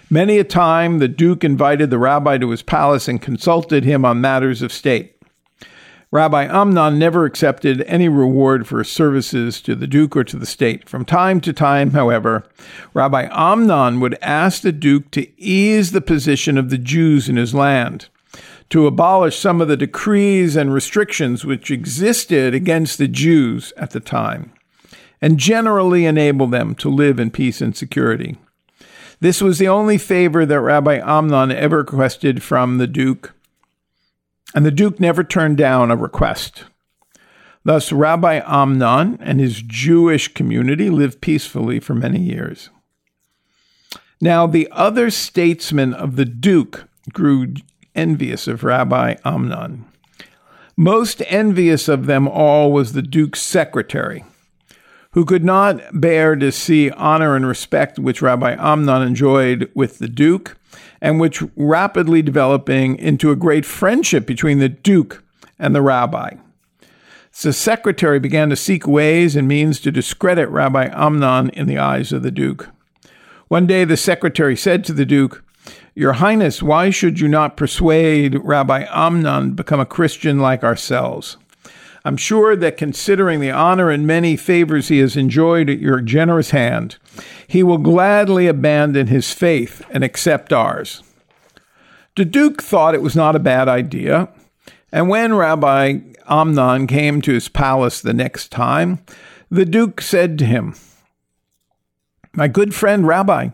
Many 0.08 0.38
a 0.38 0.44
time 0.44 0.98
the 0.98 1.08
duke 1.08 1.42
invited 1.42 1.90
the 1.90 1.98
rabbi 1.98 2.38
to 2.38 2.50
his 2.50 2.62
palace 2.62 3.08
and 3.08 3.20
consulted 3.20 3.84
him 3.84 4.04
on 4.04 4.20
matters 4.20 4.62
of 4.62 4.72
state. 4.72 5.16
Rabbi 6.10 6.44
Amnon 6.44 6.98
never 6.98 7.26
accepted 7.26 7.82
any 7.82 8.08
reward 8.08 8.66
for 8.66 8.78
his 8.78 8.88
services 8.88 9.60
to 9.62 9.74
the 9.74 9.88
duke 9.88 10.16
or 10.16 10.24
to 10.24 10.38
the 10.38 10.46
state. 10.46 10.88
From 10.88 11.04
time 11.04 11.40
to 11.42 11.52
time, 11.52 11.90
however, 11.90 12.44
Rabbi 12.94 13.28
Amnon 13.30 14.00
would 14.00 14.16
ask 14.22 14.62
the 14.62 14.72
duke 14.72 15.10
to 15.10 15.28
ease 15.38 15.90
the 15.90 16.00
position 16.00 16.56
of 16.56 16.70
the 16.70 16.78
Jews 16.78 17.28
in 17.28 17.36
his 17.36 17.52
land, 17.52 18.08
to 18.70 18.86
abolish 18.86 19.38
some 19.38 19.60
of 19.60 19.68
the 19.68 19.76
decrees 19.76 20.56
and 20.56 20.72
restrictions 20.72 21.44
which 21.44 21.70
existed 21.70 22.54
against 22.54 22.96
the 22.96 23.08
Jews 23.08 23.74
at 23.76 23.90
the 23.90 24.00
time 24.00 24.52
and 25.20 25.38
generally 25.38 26.04
enable 26.04 26.46
them 26.46 26.74
to 26.76 26.88
live 26.88 27.18
in 27.18 27.30
peace 27.30 27.60
and 27.60 27.76
security. 27.76 28.36
This 29.20 29.42
was 29.42 29.58
the 29.58 29.68
only 29.68 29.98
favor 29.98 30.46
that 30.46 30.60
Rabbi 30.60 31.00
Amnon 31.04 31.50
ever 31.50 31.78
requested 31.78 32.42
from 32.42 32.78
the 32.78 32.86
Duke. 32.86 33.34
and 34.54 34.64
the 34.64 34.70
Duke 34.70 34.98
never 34.98 35.22
turned 35.22 35.58
down 35.58 35.90
a 35.90 35.96
request. 35.96 36.64
Thus, 37.64 37.92
Rabbi 37.92 38.40
Amnon 38.46 39.18
and 39.20 39.40
his 39.40 39.60
Jewish 39.60 40.32
community 40.32 40.88
lived 40.88 41.20
peacefully 41.20 41.80
for 41.80 41.94
many 41.94 42.20
years. 42.20 42.70
Now, 44.20 44.46
the 44.46 44.68
other 44.72 45.10
statesmen 45.10 45.92
of 45.92 46.16
the 46.16 46.24
Duke 46.24 46.88
grew 47.12 47.54
envious 47.94 48.48
of 48.48 48.64
Rabbi 48.64 49.16
Amnon. 49.24 49.84
Most 50.76 51.22
envious 51.26 51.88
of 51.88 52.06
them 52.06 52.26
all 52.26 52.72
was 52.72 52.92
the 52.92 53.02
Duke's 53.02 53.42
secretary, 53.42 54.24
who 55.12 55.24
could 55.24 55.44
not 55.44 55.80
bear 55.92 56.36
to 56.36 56.52
see 56.52 56.90
honor 56.90 57.34
and 57.34 57.46
respect 57.46 57.98
which 57.98 58.22
Rabbi 58.22 58.56
Amnon 58.58 59.02
enjoyed 59.02 59.70
with 59.74 59.98
the 59.98 60.08
Duke, 60.08 60.56
and 61.00 61.18
which 61.18 61.42
rapidly 61.56 62.22
developing 62.22 62.96
into 62.96 63.30
a 63.30 63.36
great 63.36 63.64
friendship 63.64 64.26
between 64.26 64.58
the 64.58 64.68
Duke 64.68 65.24
and 65.58 65.74
the 65.74 65.82
rabbi. 65.82 66.34
The 67.40 67.52
secretary 67.52 68.18
began 68.18 68.50
to 68.50 68.56
seek 68.56 68.86
ways 68.86 69.36
and 69.36 69.46
means 69.46 69.80
to 69.80 69.92
discredit 69.92 70.48
Rabbi 70.48 70.88
Amnon 70.92 71.50
in 71.50 71.66
the 71.66 71.78
eyes 71.78 72.12
of 72.12 72.24
the 72.24 72.32
Duke. 72.32 72.68
One 73.46 73.66
day 73.66 73.84
the 73.84 73.96
secretary 73.96 74.56
said 74.56 74.84
to 74.84 74.92
the 74.92 75.06
Duke, 75.06 75.44
Your 75.94 76.14
Highness, 76.14 76.62
why 76.62 76.90
should 76.90 77.20
you 77.20 77.28
not 77.28 77.56
persuade 77.56 78.40
Rabbi 78.42 78.86
Amnon 78.90 79.50
to 79.50 79.54
become 79.54 79.78
a 79.78 79.86
Christian 79.86 80.40
like 80.40 80.64
ourselves? 80.64 81.36
I'm 82.08 82.16
sure 82.16 82.56
that 82.56 82.78
considering 82.78 83.40
the 83.40 83.50
honor 83.50 83.90
and 83.90 84.06
many 84.06 84.34
favors 84.34 84.88
he 84.88 84.98
has 85.00 85.14
enjoyed 85.14 85.68
at 85.68 85.78
your 85.78 86.00
generous 86.00 86.52
hand, 86.52 86.96
he 87.46 87.62
will 87.62 87.76
gladly 87.76 88.46
abandon 88.46 89.08
his 89.08 89.30
faith 89.34 89.84
and 89.90 90.02
accept 90.02 90.50
ours. 90.50 91.02
The 92.16 92.24
Duke 92.24 92.62
thought 92.62 92.94
it 92.94 93.02
was 93.02 93.14
not 93.14 93.36
a 93.36 93.38
bad 93.38 93.68
idea, 93.68 94.30
and 94.90 95.10
when 95.10 95.34
Rabbi 95.34 95.98
Amnon 96.26 96.86
came 96.86 97.20
to 97.20 97.34
his 97.34 97.50
palace 97.50 98.00
the 98.00 98.14
next 98.14 98.50
time, 98.50 99.00
the 99.50 99.66
Duke 99.66 100.00
said 100.00 100.38
to 100.38 100.46
him, 100.46 100.76
My 102.32 102.48
good 102.48 102.74
friend 102.74 103.06
Rabbi, 103.06 103.50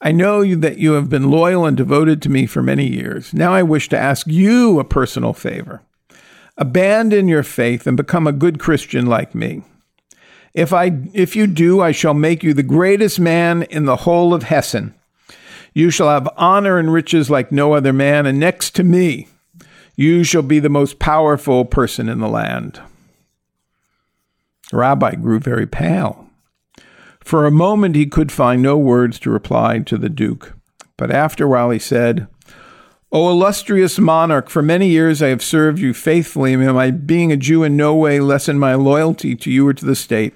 I 0.00 0.12
know 0.12 0.42
that 0.54 0.78
you 0.78 0.92
have 0.92 1.10
been 1.10 1.30
loyal 1.30 1.66
and 1.66 1.76
devoted 1.76 2.22
to 2.22 2.30
me 2.30 2.46
for 2.46 2.62
many 2.62 2.86
years. 2.86 3.34
Now 3.34 3.52
I 3.52 3.62
wish 3.62 3.90
to 3.90 3.98
ask 3.98 4.26
you 4.28 4.80
a 4.80 4.84
personal 4.84 5.34
favor. 5.34 5.82
Abandon 6.62 7.26
your 7.26 7.42
faith 7.42 7.88
and 7.88 7.96
become 7.96 8.28
a 8.28 8.32
good 8.32 8.60
Christian 8.60 9.06
like 9.06 9.34
me. 9.34 9.62
If 10.54 10.72
I 10.72 10.92
if 11.12 11.34
you 11.34 11.48
do, 11.48 11.80
I 11.80 11.90
shall 11.90 12.14
make 12.14 12.44
you 12.44 12.54
the 12.54 12.62
greatest 12.62 13.18
man 13.18 13.64
in 13.64 13.84
the 13.84 13.96
whole 13.96 14.32
of 14.32 14.44
Hessen. 14.44 14.94
You 15.74 15.90
shall 15.90 16.08
have 16.08 16.28
honor 16.36 16.78
and 16.78 16.92
riches 16.92 17.28
like 17.28 17.50
no 17.50 17.72
other 17.72 17.92
man, 17.92 18.26
and 18.26 18.38
next 18.38 18.76
to 18.76 18.84
me, 18.84 19.26
you 19.96 20.22
shall 20.22 20.42
be 20.42 20.60
the 20.60 20.68
most 20.68 21.00
powerful 21.00 21.64
person 21.64 22.08
in 22.08 22.20
the 22.20 22.28
land. 22.28 22.80
The 24.70 24.76
rabbi 24.76 25.16
grew 25.16 25.40
very 25.40 25.66
pale. 25.66 26.28
For 27.18 27.44
a 27.44 27.50
moment 27.50 27.96
he 27.96 28.06
could 28.06 28.30
find 28.30 28.62
no 28.62 28.78
words 28.78 29.18
to 29.18 29.30
reply 29.30 29.80
to 29.80 29.98
the 29.98 30.08
duke, 30.08 30.52
but 30.96 31.10
after 31.10 31.46
a 31.46 31.48
while 31.48 31.70
he 31.70 31.80
said, 31.80 32.28
O 33.14 33.28
illustrious 33.30 33.98
monarch, 33.98 34.48
for 34.48 34.62
many 34.62 34.88
years 34.88 35.22
I 35.22 35.28
have 35.28 35.42
served 35.42 35.78
you 35.78 35.92
faithfully, 35.92 36.54
and 36.54 36.64
my 36.74 36.90
being 36.90 37.30
a 37.30 37.36
Jew 37.36 37.62
in 37.62 37.76
no 37.76 37.94
way 37.94 38.20
lessen 38.20 38.58
my 38.58 38.74
loyalty 38.74 39.36
to 39.36 39.50
you 39.50 39.68
or 39.68 39.74
to 39.74 39.84
the 39.84 39.94
state. 39.94 40.32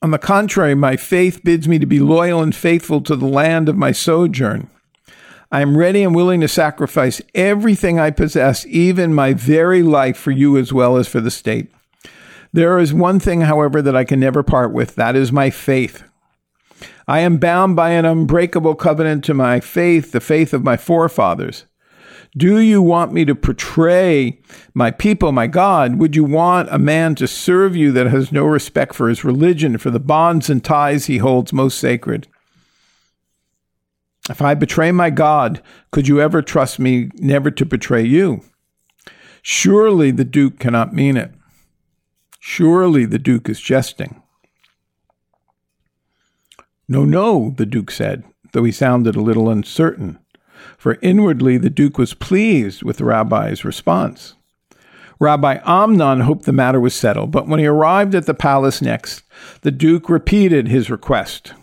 On 0.00 0.12
the 0.12 0.18
contrary, 0.18 0.74
my 0.74 0.96
faith 0.96 1.44
bids 1.44 1.68
me 1.68 1.78
to 1.78 1.86
be 1.86 1.98
loyal 1.98 2.40
and 2.40 2.54
faithful 2.54 3.02
to 3.02 3.14
the 3.14 3.26
land 3.26 3.68
of 3.68 3.76
my 3.76 3.92
sojourn. 3.92 4.70
I 5.52 5.60
am 5.60 5.76
ready 5.76 6.02
and 6.02 6.14
willing 6.14 6.40
to 6.40 6.48
sacrifice 6.48 7.20
everything 7.34 8.00
I 8.00 8.10
possess, 8.10 8.64
even 8.66 9.12
my 9.12 9.34
very 9.34 9.82
life, 9.82 10.16
for 10.16 10.30
you 10.30 10.56
as 10.56 10.72
well 10.72 10.96
as 10.96 11.06
for 11.06 11.20
the 11.20 11.30
state. 11.30 11.70
There 12.54 12.78
is 12.78 12.94
one 12.94 13.20
thing, 13.20 13.42
however, 13.42 13.82
that 13.82 13.96
I 13.96 14.04
can 14.04 14.20
never 14.20 14.42
part 14.42 14.72
with 14.72 14.94
that 14.94 15.14
is 15.14 15.30
my 15.30 15.50
faith. 15.50 16.04
I 17.08 17.20
am 17.20 17.38
bound 17.38 17.76
by 17.76 17.90
an 17.90 18.04
unbreakable 18.04 18.74
covenant 18.74 19.24
to 19.24 19.34
my 19.34 19.60
faith, 19.60 20.12
the 20.12 20.20
faith 20.20 20.52
of 20.52 20.64
my 20.64 20.76
forefathers. 20.76 21.64
Do 22.36 22.58
you 22.58 22.82
want 22.82 23.12
me 23.12 23.24
to 23.24 23.34
portray 23.34 24.38
my 24.74 24.90
people, 24.90 25.32
my 25.32 25.46
God? 25.46 25.96
Would 25.96 26.14
you 26.14 26.24
want 26.24 26.68
a 26.70 26.78
man 26.78 27.14
to 27.14 27.26
serve 27.26 27.74
you 27.74 27.92
that 27.92 28.08
has 28.08 28.30
no 28.30 28.44
respect 28.44 28.94
for 28.94 29.08
his 29.08 29.24
religion, 29.24 29.78
for 29.78 29.90
the 29.90 30.00
bonds 30.00 30.50
and 30.50 30.62
ties 30.62 31.06
he 31.06 31.18
holds 31.18 31.52
most 31.52 31.78
sacred? 31.78 32.28
If 34.28 34.42
I 34.42 34.54
betray 34.54 34.92
my 34.92 35.08
God, 35.08 35.62
could 35.92 36.08
you 36.08 36.20
ever 36.20 36.42
trust 36.42 36.78
me 36.78 37.10
never 37.14 37.50
to 37.52 37.64
betray 37.64 38.04
you? 38.04 38.42
Surely 39.40 40.10
the 40.10 40.24
Duke 40.24 40.58
cannot 40.58 40.92
mean 40.92 41.16
it. 41.16 41.32
Surely 42.40 43.06
the 43.06 43.18
Duke 43.18 43.48
is 43.48 43.60
jesting. 43.60 44.20
No, 46.88 47.04
no, 47.04 47.54
the 47.56 47.66
Duke 47.66 47.90
said, 47.90 48.24
though 48.52 48.64
he 48.64 48.72
sounded 48.72 49.16
a 49.16 49.20
little 49.20 49.50
uncertain, 49.50 50.18
for 50.78 50.98
inwardly 51.02 51.58
the 51.58 51.70
Duke 51.70 51.98
was 51.98 52.14
pleased 52.14 52.82
with 52.82 52.98
the 52.98 53.04
rabbi's 53.04 53.64
response. 53.64 54.34
Rabbi 55.18 55.58
Amnon 55.64 56.20
hoped 56.20 56.44
the 56.44 56.52
matter 56.52 56.78
was 56.78 56.94
settled, 56.94 57.30
but 57.30 57.48
when 57.48 57.58
he 57.58 57.66
arrived 57.66 58.14
at 58.14 58.26
the 58.26 58.34
palace 58.34 58.82
next, 58.82 59.22
the 59.62 59.70
Duke 59.70 60.08
repeated 60.08 60.68
his 60.68 60.90
request. 60.90 61.54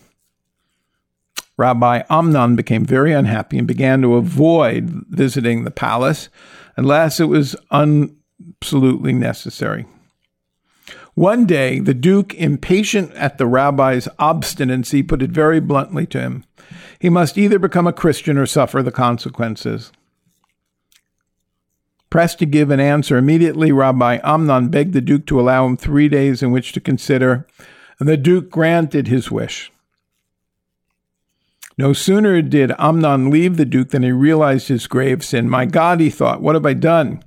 Rabbi 1.55 2.01
Amnon 2.09 2.55
became 2.55 2.83
very 2.83 3.13
unhappy 3.13 3.59
and 3.59 3.67
began 3.67 4.01
to 4.01 4.15
avoid 4.15 5.05
visiting 5.07 5.63
the 5.63 5.71
palace 5.71 6.29
unless 6.75 7.19
it 7.19 7.25
was 7.25 7.55
absolutely 7.71 9.13
necessary. 9.13 9.85
One 11.15 11.45
day, 11.45 11.79
the 11.79 11.93
Duke, 11.93 12.33
impatient 12.33 13.13
at 13.13 13.37
the 13.37 13.45
rabbi's 13.45 14.07
obstinacy, 14.17 15.03
put 15.03 15.21
it 15.21 15.29
very 15.29 15.59
bluntly 15.59 16.05
to 16.07 16.19
him 16.19 16.45
he 17.03 17.09
must 17.09 17.37
either 17.37 17.59
become 17.59 17.85
a 17.85 17.91
Christian 17.91 18.37
or 18.37 18.45
suffer 18.45 18.81
the 18.81 18.89
consequences. 18.89 19.91
Pressed 22.09 22.39
to 22.39 22.45
give 22.45 22.69
an 22.69 22.79
answer 22.79 23.17
immediately, 23.17 23.73
Rabbi 23.73 24.19
Amnon 24.23 24.69
begged 24.69 24.93
the 24.93 25.01
Duke 25.01 25.25
to 25.25 25.37
allow 25.37 25.65
him 25.65 25.75
three 25.75 26.07
days 26.07 26.41
in 26.41 26.53
which 26.53 26.71
to 26.71 26.79
consider, 26.79 27.45
and 27.99 28.07
the 28.07 28.15
Duke 28.15 28.49
granted 28.49 29.09
his 29.09 29.29
wish. 29.29 29.69
No 31.77 31.91
sooner 31.91 32.41
did 32.41 32.71
Amnon 32.79 33.29
leave 33.29 33.57
the 33.57 33.65
Duke 33.65 33.89
than 33.89 34.03
he 34.03 34.13
realized 34.13 34.69
his 34.69 34.87
grave 34.87 35.25
sin. 35.25 35.49
My 35.49 35.65
God, 35.65 35.99
he 35.99 36.09
thought, 36.09 36.41
what 36.41 36.55
have 36.55 36.65
I 36.65 36.73
done? 36.73 37.21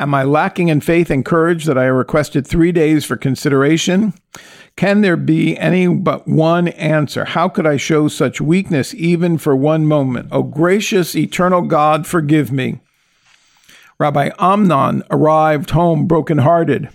Am 0.00 0.14
I 0.14 0.22
lacking 0.22 0.68
in 0.68 0.80
faith 0.80 1.10
and 1.10 1.24
courage 1.24 1.64
that 1.64 1.76
I 1.76 1.86
requested 1.86 2.46
three 2.46 2.70
days 2.70 3.04
for 3.04 3.16
consideration? 3.16 4.14
Can 4.76 5.00
there 5.00 5.16
be 5.16 5.58
any 5.58 5.88
but 5.88 6.28
one 6.28 6.68
answer? 6.68 7.24
How 7.24 7.48
could 7.48 7.66
I 7.66 7.78
show 7.78 8.06
such 8.06 8.40
weakness 8.40 8.94
even 8.94 9.38
for 9.38 9.56
one 9.56 9.86
moment? 9.86 10.28
O 10.30 10.44
gracious, 10.44 11.16
eternal 11.16 11.62
God, 11.62 12.06
forgive 12.06 12.52
me. 12.52 12.78
Rabbi 13.98 14.30
Amnon 14.38 15.02
arrived 15.10 15.70
home 15.70 16.06
broken-hearted. 16.06 16.90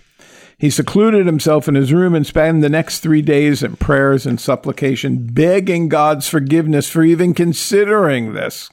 He 0.56 0.70
secluded 0.70 1.26
himself 1.26 1.68
in 1.68 1.74
his 1.74 1.92
room 1.92 2.14
and 2.14 2.26
spent 2.26 2.62
the 2.62 2.70
next 2.70 3.00
three 3.00 3.20
days 3.20 3.62
in 3.62 3.76
prayers 3.76 4.24
and 4.24 4.40
supplication, 4.40 5.26
begging 5.26 5.90
God's 5.90 6.26
forgiveness 6.26 6.88
for 6.88 7.04
even 7.04 7.34
considering 7.34 8.32
this. 8.32 8.70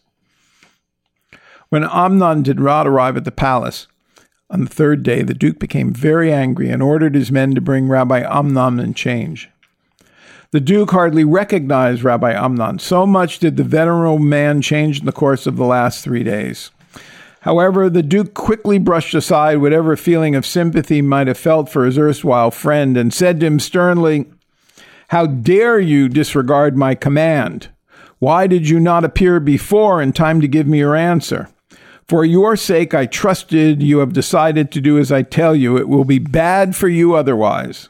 When 1.67 1.84
Amnon 1.84 2.44
did 2.44 2.62
not 2.62 2.88
arrive 2.88 3.17
at 3.17 3.26
the 3.26 3.32
palace, 3.32 3.88
on 4.51 4.65
the 4.65 4.69
third 4.69 5.01
day, 5.01 5.23
the 5.23 5.33
Duke 5.33 5.59
became 5.59 5.93
very 5.93 6.31
angry 6.31 6.69
and 6.69 6.83
ordered 6.83 7.15
his 7.15 7.31
men 7.31 7.55
to 7.55 7.61
bring 7.61 7.87
Rabbi 7.87 8.19
Amnon 8.19 8.79
and 8.79 8.95
change. 8.95 9.49
The 10.51 10.59
Duke 10.59 10.91
hardly 10.91 11.23
recognized 11.23 12.03
Rabbi 12.03 12.33
Amnon. 12.33 12.79
So 12.79 13.07
much 13.07 13.39
did 13.39 13.55
the 13.55 13.63
venerable 13.63 14.19
man 14.19 14.61
change 14.61 14.99
in 14.99 15.05
the 15.05 15.13
course 15.13 15.47
of 15.47 15.55
the 15.55 15.63
last 15.63 16.03
three 16.03 16.23
days. 16.23 16.71
However, 17.41 17.89
the 17.89 18.03
Duke 18.03 18.33
quickly 18.33 18.77
brushed 18.77 19.15
aside 19.15 19.57
whatever 19.57 19.95
feeling 19.95 20.35
of 20.35 20.45
sympathy 20.45 21.01
might 21.01 21.27
have 21.27 21.37
felt 21.37 21.69
for 21.69 21.85
his 21.85 21.97
erstwhile 21.97 22.51
friend 22.51 22.97
and 22.97 23.13
said 23.13 23.39
to 23.39 23.45
him 23.45 23.59
sternly, 23.59 24.25
How 25.07 25.25
dare 25.25 25.79
you 25.79 26.09
disregard 26.09 26.75
my 26.75 26.93
command? 26.93 27.69
Why 28.19 28.45
did 28.45 28.67
you 28.67 28.81
not 28.81 29.05
appear 29.05 29.39
before 29.39 30.01
in 30.01 30.11
time 30.11 30.41
to 30.41 30.47
give 30.47 30.67
me 30.67 30.79
your 30.79 30.95
answer? 30.95 31.47
For 32.12 32.26
your 32.26 32.58
sake, 32.58 32.93
I 32.93 33.06
trusted 33.06 33.82
you 33.82 34.00
have 34.00 34.12
decided 34.12 34.69
to 34.74 34.82
do 34.82 35.00
as 35.00 35.13
I 35.13 35.21
tell 35.21 35.56
you. 35.56 35.78
It 35.78 35.88
will 35.88 36.04
be 36.04 36.19
bad 36.19 36.76
for 36.76 36.89
you 36.89 37.15
otherwise. 37.15 37.88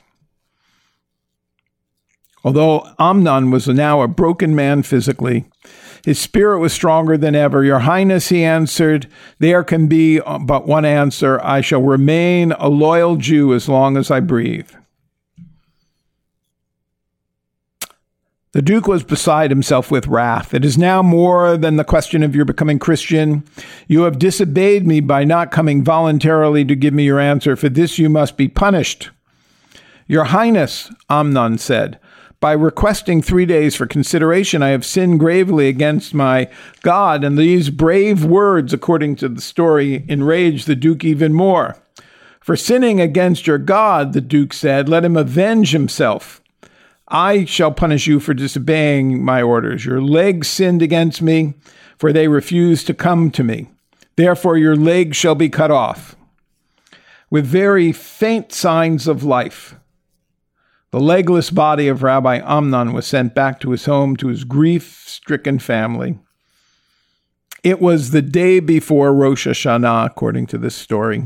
Although 2.43 2.87
Amnon 2.99 3.49
was 3.49 3.67
now 3.67 4.03
a 4.03 4.07
broken 4.07 4.53
man 4.53 4.83
physically, 4.83 5.45
his 6.05 6.19
spirit 6.19 6.59
was 6.59 6.71
stronger 6.71 7.17
than 7.17 7.33
ever. 7.33 7.63
Your 7.63 7.79
Highness, 7.79 8.29
he 8.29 8.43
answered, 8.43 9.07
there 9.39 9.63
can 9.63 9.87
be 9.87 10.19
but 10.19 10.67
one 10.67 10.85
answer. 10.85 11.41
I 11.41 11.61
shall 11.61 11.81
remain 11.81 12.51
a 12.51 12.69
loyal 12.69 13.15
Jew 13.15 13.55
as 13.55 13.67
long 13.67 13.97
as 13.97 14.11
I 14.11 14.19
breathe. 14.19 14.69
The 18.53 18.61
Duke 18.61 18.85
was 18.85 19.03
beside 19.03 19.49
himself 19.49 19.89
with 19.91 20.07
wrath. 20.07 20.53
It 20.53 20.65
is 20.65 20.77
now 20.77 21.01
more 21.01 21.55
than 21.55 21.77
the 21.77 21.85
question 21.85 22.21
of 22.21 22.35
your 22.35 22.43
becoming 22.43 22.79
Christian. 22.79 23.45
You 23.87 24.01
have 24.01 24.19
disobeyed 24.19 24.85
me 24.85 24.99
by 24.99 25.23
not 25.23 25.51
coming 25.51 25.85
voluntarily 25.85 26.65
to 26.65 26.75
give 26.75 26.93
me 26.93 27.05
your 27.05 27.19
answer. 27.19 27.55
For 27.55 27.69
this 27.69 27.97
you 27.97 28.09
must 28.09 28.35
be 28.35 28.49
punished. 28.49 29.09
Your 30.05 30.25
Highness, 30.25 30.91
Amnon 31.09 31.59
said, 31.59 31.97
by 32.41 32.51
requesting 32.51 33.21
three 33.21 33.45
days 33.45 33.73
for 33.73 33.85
consideration, 33.85 34.61
I 34.61 34.69
have 34.69 34.85
sinned 34.85 35.21
gravely 35.21 35.69
against 35.69 36.13
my 36.13 36.49
God. 36.81 37.23
And 37.23 37.37
these 37.37 37.69
brave 37.69 38.25
words, 38.25 38.73
according 38.73 39.15
to 39.17 39.29
the 39.29 39.39
story, 39.39 40.03
enraged 40.09 40.67
the 40.67 40.75
Duke 40.75 41.05
even 41.05 41.31
more. 41.31 41.77
For 42.41 42.57
sinning 42.57 42.99
against 42.99 43.47
your 43.47 43.59
God, 43.59 44.11
the 44.11 44.19
Duke 44.19 44.51
said, 44.51 44.89
let 44.89 45.05
him 45.05 45.15
avenge 45.15 45.71
himself. 45.71 46.40
I 47.11 47.43
shall 47.43 47.73
punish 47.73 48.07
you 48.07 48.21
for 48.21 48.33
disobeying 48.33 49.23
my 49.23 49.41
orders. 49.41 49.85
Your 49.85 50.01
legs 50.01 50.47
sinned 50.47 50.81
against 50.81 51.21
me, 51.21 51.55
for 51.97 52.13
they 52.13 52.29
refused 52.29 52.87
to 52.87 52.93
come 52.93 53.29
to 53.31 53.43
me. 53.43 53.69
Therefore, 54.15 54.57
your 54.57 54.77
legs 54.77 55.17
shall 55.17 55.35
be 55.35 55.49
cut 55.49 55.71
off. 55.71 56.15
With 57.29 57.45
very 57.45 57.91
faint 57.91 58.53
signs 58.53 59.07
of 59.07 59.25
life, 59.25 59.75
the 60.91 60.99
legless 60.99 61.49
body 61.49 61.89
of 61.89 62.01
Rabbi 62.01 62.41
Amnon 62.43 62.93
was 62.93 63.07
sent 63.07 63.35
back 63.35 63.59
to 63.61 63.71
his 63.71 63.85
home 63.85 64.15
to 64.17 64.27
his 64.27 64.45
grief 64.45 65.03
stricken 65.05 65.59
family. 65.59 66.17
It 67.63 67.81
was 67.81 68.11
the 68.11 68.21
day 68.21 68.59
before 68.59 69.13
Rosh 69.13 69.47
Hashanah, 69.47 70.05
according 70.05 70.47
to 70.47 70.57
this 70.57 70.75
story. 70.75 71.25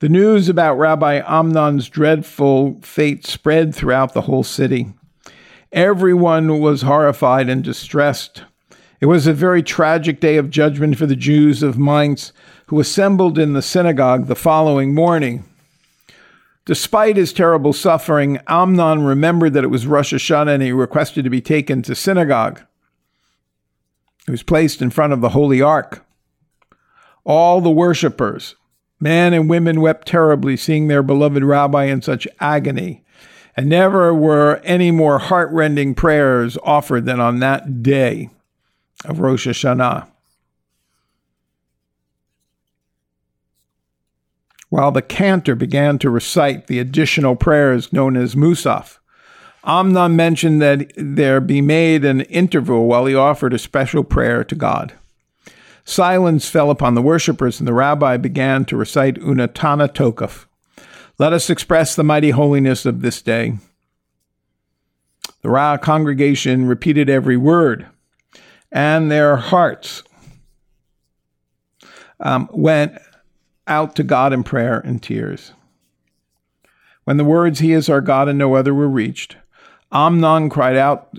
The 0.00 0.08
news 0.08 0.48
about 0.48 0.78
Rabbi 0.78 1.20
Amnon's 1.26 1.90
dreadful 1.90 2.80
fate 2.80 3.26
spread 3.26 3.74
throughout 3.74 4.14
the 4.14 4.22
whole 4.22 4.42
city. 4.42 4.94
Everyone 5.72 6.58
was 6.58 6.80
horrified 6.80 7.50
and 7.50 7.62
distressed. 7.62 8.44
It 9.02 9.06
was 9.06 9.26
a 9.26 9.34
very 9.34 9.62
tragic 9.62 10.18
day 10.18 10.38
of 10.38 10.48
judgment 10.48 10.96
for 10.96 11.04
the 11.04 11.16
Jews 11.16 11.62
of 11.62 11.78
Mainz 11.78 12.32
who 12.68 12.80
assembled 12.80 13.38
in 13.38 13.52
the 13.52 13.60
synagogue 13.60 14.26
the 14.26 14.34
following 14.34 14.94
morning. 14.94 15.44
Despite 16.64 17.18
his 17.18 17.34
terrible 17.34 17.74
suffering, 17.74 18.38
Amnon 18.48 19.04
remembered 19.04 19.52
that 19.52 19.64
it 19.64 19.70
was 19.70 19.86
Rosh 19.86 20.14
Hashanah 20.14 20.54
and 20.54 20.62
he 20.62 20.72
requested 20.72 21.24
to 21.24 21.30
be 21.30 21.42
taken 21.42 21.82
to 21.82 21.94
synagogue. 21.94 22.62
He 24.24 24.30
was 24.30 24.42
placed 24.42 24.80
in 24.80 24.88
front 24.88 25.12
of 25.12 25.20
the 25.20 25.30
Holy 25.30 25.60
Ark. 25.60 26.06
All 27.22 27.60
the 27.60 27.68
worshippers, 27.68 28.56
men 29.00 29.32
and 29.32 29.48
women, 29.48 29.80
wept 29.80 30.06
terribly 30.06 30.56
seeing 30.56 30.88
their 30.88 31.02
beloved 31.02 31.42
rabbi 31.42 31.84
in 31.84 32.02
such 32.02 32.28
agony. 32.38 33.02
And 33.56 33.68
never 33.68 34.14
were 34.14 34.60
any 34.62 34.90
more 34.90 35.18
heartrending 35.18 35.94
prayers 35.94 36.56
offered 36.62 37.04
than 37.04 37.20
on 37.20 37.40
that 37.40 37.82
day 37.82 38.30
of 39.04 39.18
Rosh 39.18 39.48
Hashanah. 39.48 40.06
while 44.70 44.92
the 44.92 45.02
cantor 45.02 45.54
began 45.54 45.98
to 45.98 46.08
recite 46.08 46.66
the 46.66 46.78
additional 46.78 47.36
prayers 47.36 47.92
known 47.92 48.16
as 48.16 48.34
Musaf. 48.34 48.98
Amnon 49.64 50.16
mentioned 50.16 50.62
that 50.62 50.90
there 50.96 51.40
be 51.40 51.60
made 51.60 52.04
an 52.04 52.22
interval 52.22 52.86
while 52.86 53.04
he 53.04 53.14
offered 53.14 53.52
a 53.52 53.58
special 53.58 54.02
prayer 54.02 54.42
to 54.44 54.54
God. 54.54 54.94
Silence 55.84 56.48
fell 56.48 56.70
upon 56.70 56.94
the 56.94 57.02
worshippers, 57.02 57.58
and 57.58 57.66
the 57.66 57.72
rabbi 57.72 58.16
began 58.16 58.64
to 58.66 58.76
recite 58.76 59.20
Unatana 59.20 59.88
Tokef. 59.88 60.46
Let 61.18 61.32
us 61.32 61.50
express 61.50 61.94
the 61.94 62.04
mighty 62.04 62.30
holiness 62.30 62.86
of 62.86 63.02
this 63.02 63.20
day. 63.22 63.58
The 65.42 65.50
Ra 65.50 65.76
congregation 65.78 66.66
repeated 66.66 67.08
every 67.08 67.36
word, 67.36 67.86
and 68.70 69.10
their 69.10 69.36
hearts 69.36 70.02
um, 72.20 72.48
went 72.52 72.92
out 73.66 73.96
to 73.96 74.02
God 74.02 74.32
in 74.32 74.42
prayer 74.42 74.80
and 74.80 75.02
tears. 75.02 75.52
When 77.04 77.16
the 77.16 77.24
words, 77.24 77.60
He 77.60 77.72
is 77.72 77.88
our 77.88 78.00
God 78.00 78.28
and 78.28 78.38
no 78.38 78.54
other, 78.54 78.74
were 78.74 78.88
reached, 78.88 79.36
Amnon 79.92 80.48
cried 80.50 80.76
out 80.76 81.16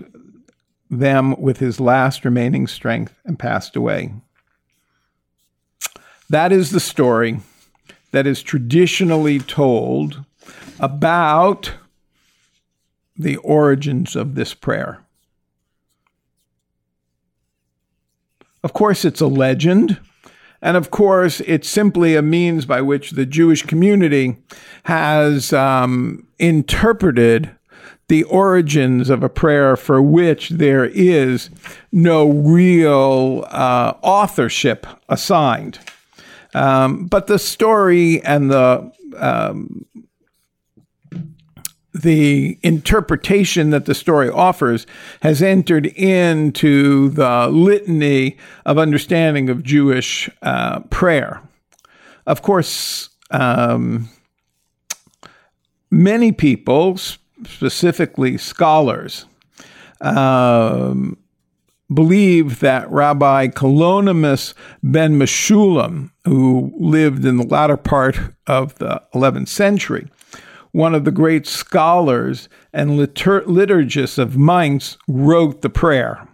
them 0.88 1.34
with 1.40 1.58
his 1.58 1.80
last 1.80 2.24
remaining 2.24 2.66
strength 2.66 3.18
and 3.24 3.38
passed 3.38 3.76
away. 3.76 4.12
That 6.32 6.50
is 6.50 6.70
the 6.70 6.80
story 6.80 7.40
that 8.12 8.26
is 8.26 8.42
traditionally 8.42 9.38
told 9.38 10.24
about 10.80 11.74
the 13.14 13.36
origins 13.36 14.16
of 14.16 14.34
this 14.34 14.54
prayer. 14.54 15.04
Of 18.64 18.72
course, 18.72 19.04
it's 19.04 19.20
a 19.20 19.26
legend. 19.26 20.00
And 20.62 20.78
of 20.78 20.90
course, 20.90 21.40
it's 21.40 21.68
simply 21.68 22.16
a 22.16 22.22
means 22.22 22.64
by 22.64 22.80
which 22.80 23.10
the 23.10 23.26
Jewish 23.26 23.64
community 23.64 24.38
has 24.84 25.52
um, 25.52 26.26
interpreted 26.38 27.50
the 28.08 28.24
origins 28.24 29.10
of 29.10 29.22
a 29.22 29.28
prayer 29.28 29.76
for 29.76 30.00
which 30.00 30.48
there 30.48 30.86
is 30.86 31.50
no 31.92 32.30
real 32.30 33.44
uh, 33.50 33.92
authorship 34.00 34.86
assigned. 35.10 35.78
Um, 36.54 37.06
but 37.06 37.26
the 37.26 37.38
story 37.38 38.22
and 38.22 38.50
the 38.50 38.92
um, 39.16 39.86
the 41.94 42.58
interpretation 42.62 43.70
that 43.70 43.84
the 43.84 43.94
story 43.94 44.30
offers 44.30 44.86
has 45.20 45.42
entered 45.42 45.86
into 45.86 47.10
the 47.10 47.48
litany 47.48 48.38
of 48.64 48.78
understanding 48.78 49.50
of 49.50 49.62
Jewish 49.62 50.30
uh, 50.40 50.80
prayer. 50.90 51.42
Of 52.26 52.40
course, 52.42 53.10
um, 53.30 54.08
many 55.90 56.32
people, 56.32 56.96
specifically 56.96 58.38
scholars, 58.38 59.26
um, 60.00 61.18
believe 61.94 62.60
that 62.60 62.90
Rabbi 62.90 63.48
Kalonymus 63.48 64.54
ben 64.82 65.18
Meshulam, 65.18 66.10
who 66.24 66.72
lived 66.76 67.24
in 67.24 67.36
the 67.36 67.46
latter 67.46 67.76
part 67.76 68.18
of 68.46 68.74
the 68.76 69.02
11th 69.14 69.48
century, 69.48 70.08
one 70.72 70.94
of 70.94 71.04
the 71.04 71.10
great 71.10 71.46
scholars 71.46 72.48
and 72.72 72.92
litur- 72.92 73.44
liturgists 73.44 74.18
of 74.18 74.36
Mainz, 74.36 74.96
wrote 75.06 75.62
the 75.62 75.70
prayer. 75.70 76.26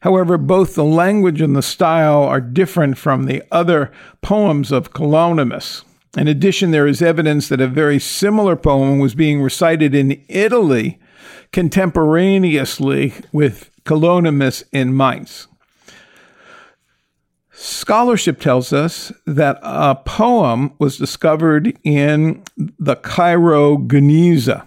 However, 0.00 0.38
both 0.38 0.74
the 0.74 0.84
language 0.84 1.40
and 1.40 1.56
the 1.56 1.62
style 1.62 2.22
are 2.22 2.40
different 2.40 2.98
from 2.98 3.24
the 3.24 3.42
other 3.50 3.90
poems 4.22 4.70
of 4.70 4.92
Kalonymus. 4.92 5.82
In 6.16 6.28
addition, 6.28 6.70
there 6.70 6.86
is 6.86 7.02
evidence 7.02 7.48
that 7.48 7.60
a 7.60 7.66
very 7.66 7.98
similar 7.98 8.56
poem 8.56 8.98
was 8.98 9.14
being 9.14 9.42
recited 9.42 9.94
in 9.94 10.22
Italy 10.28 10.98
contemporaneously 11.52 13.14
with 13.32 13.70
Kalonymus 13.88 14.64
in 14.70 14.94
Mainz. 14.94 15.48
Scholarship 17.50 18.38
tells 18.38 18.70
us 18.70 19.10
that 19.26 19.58
a 19.62 19.94
poem 19.94 20.74
was 20.78 20.98
discovered 20.98 21.76
in 21.82 22.42
the 22.78 22.96
Cairo 22.96 23.78
Geniza, 23.78 24.66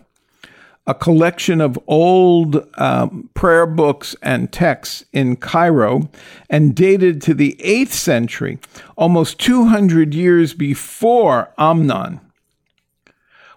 a 0.88 0.96
collection 0.96 1.62
of 1.62 1.78
old 1.86 2.68
um, 2.80 3.30
prayer 3.36 3.68
books 3.68 4.16
and 4.24 4.52
texts 4.52 5.06
in 5.14 5.36
Cairo 5.36 6.10
and 6.50 6.76
dated 6.76 7.22
to 7.22 7.36
the 7.36 7.56
8th 7.60 7.92
century, 7.92 8.58
almost 8.98 9.40
200 9.40 10.16
years 10.16 10.56
before 10.56 11.54
Amnon. 11.60 12.20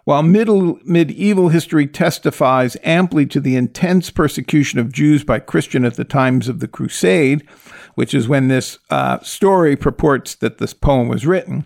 While 0.04 0.22
middle, 0.22 0.78
medieval 0.84 1.48
history 1.48 1.86
testifies 1.86 2.76
amply 2.82 3.24
to 3.26 3.40
the 3.40 3.56
intense 3.56 4.10
persecution 4.10 4.78
of 4.78 4.92
Jews 4.92 5.24
by 5.24 5.38
Christian 5.38 5.86
at 5.86 5.94
the 5.94 6.04
times 6.04 6.46
of 6.46 6.60
the 6.60 6.68
Crusade, 6.68 7.48
which 7.94 8.12
is 8.12 8.28
when 8.28 8.48
this 8.48 8.78
uh, 8.90 9.20
story 9.20 9.76
purports 9.76 10.34
that 10.36 10.58
this 10.58 10.74
poem 10.74 11.08
was 11.08 11.26
written, 11.26 11.64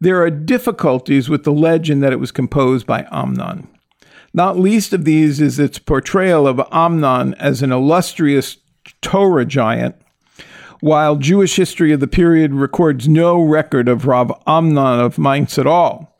there 0.00 0.22
are 0.22 0.30
difficulties 0.30 1.28
with 1.28 1.44
the 1.44 1.52
legend 1.52 2.02
that 2.02 2.12
it 2.12 2.20
was 2.20 2.32
composed 2.32 2.86
by 2.86 3.06
Amnon. 3.12 3.68
Not 4.32 4.58
least 4.58 4.94
of 4.94 5.04
these 5.04 5.40
is 5.40 5.58
its 5.58 5.78
portrayal 5.78 6.48
of 6.48 6.66
Amnon 6.72 7.34
as 7.34 7.62
an 7.62 7.70
illustrious 7.70 8.56
Torah 9.02 9.44
giant, 9.44 9.94
while 10.80 11.16
Jewish 11.16 11.56
history 11.56 11.92
of 11.92 12.00
the 12.00 12.08
period 12.08 12.54
records 12.54 13.08
no 13.08 13.40
record 13.40 13.88
of 13.88 14.06
Rav 14.06 14.32
Amnon 14.46 15.00
of 15.00 15.18
Mainz 15.18 15.58
at 15.58 15.66
all. 15.66 16.13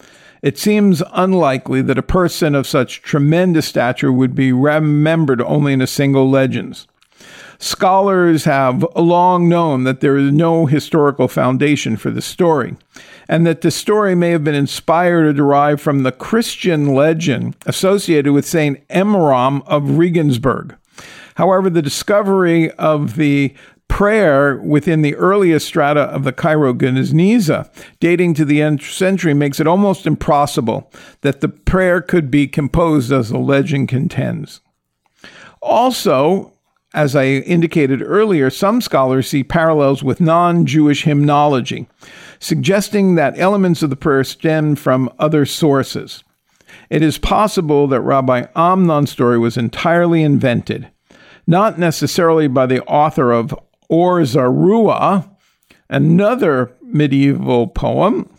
It 0.44 0.58
seems 0.58 1.02
unlikely 1.14 1.80
that 1.80 1.96
a 1.96 2.02
person 2.02 2.54
of 2.54 2.66
such 2.66 3.00
tremendous 3.00 3.64
stature 3.64 4.12
would 4.12 4.34
be 4.34 4.52
remembered 4.52 5.40
only 5.40 5.72
in 5.72 5.80
a 5.80 5.86
single 5.86 6.28
legend. 6.28 6.84
Scholars 7.58 8.44
have 8.44 8.84
long 8.94 9.48
known 9.48 9.84
that 9.84 10.00
there 10.02 10.18
is 10.18 10.30
no 10.30 10.66
historical 10.66 11.28
foundation 11.28 11.96
for 11.96 12.10
the 12.10 12.20
story, 12.20 12.76
and 13.26 13.46
that 13.46 13.62
the 13.62 13.70
story 13.70 14.14
may 14.14 14.32
have 14.32 14.44
been 14.44 14.54
inspired 14.54 15.24
or 15.24 15.32
derived 15.32 15.80
from 15.80 16.02
the 16.02 16.12
Christian 16.12 16.94
legend 16.94 17.56
associated 17.64 18.34
with 18.34 18.44
Saint 18.44 18.86
Emmeram 18.88 19.62
of 19.66 19.96
Regensburg, 19.96 20.76
However, 21.34 21.68
the 21.68 21.82
discovery 21.82 22.70
of 22.72 23.16
the 23.16 23.54
prayer 23.88 24.56
within 24.56 25.02
the 25.02 25.14
earliest 25.14 25.66
strata 25.66 26.02
of 26.02 26.24
the 26.24 26.32
Cairo 26.32 26.74
Geniza, 26.74 27.70
dating 28.00 28.34
to 28.34 28.44
the 28.44 28.60
end 28.60 28.82
century, 28.82 29.34
makes 29.34 29.60
it 29.60 29.66
almost 29.66 30.06
impossible 30.06 30.90
that 31.20 31.40
the 31.40 31.48
prayer 31.48 32.00
could 32.00 32.30
be 32.30 32.46
composed 32.46 33.12
as 33.12 33.28
the 33.28 33.38
legend 33.38 33.88
contends. 33.88 34.60
Also, 35.62 36.52
as 36.92 37.16
I 37.16 37.26
indicated 37.26 38.02
earlier, 38.02 38.50
some 38.50 38.80
scholars 38.80 39.28
see 39.28 39.42
parallels 39.42 40.02
with 40.02 40.20
non 40.20 40.64
Jewish 40.64 41.04
hymnology, 41.04 41.88
suggesting 42.38 43.16
that 43.16 43.38
elements 43.38 43.82
of 43.82 43.90
the 43.90 43.96
prayer 43.96 44.24
stem 44.24 44.76
from 44.76 45.10
other 45.18 45.44
sources. 45.44 46.22
It 46.90 47.02
is 47.02 47.18
possible 47.18 47.86
that 47.88 48.00
Rabbi 48.00 48.46
Amnon's 48.54 49.10
story 49.10 49.38
was 49.38 49.56
entirely 49.56 50.22
invented, 50.22 50.88
not 51.46 51.78
necessarily 51.78 52.46
by 52.48 52.66
the 52.66 52.84
author 52.84 53.32
of 53.32 53.58
Or 53.88 54.20
Zarua, 54.20 55.28
another 55.88 56.72
medieval 56.82 57.66
poem, 57.68 58.30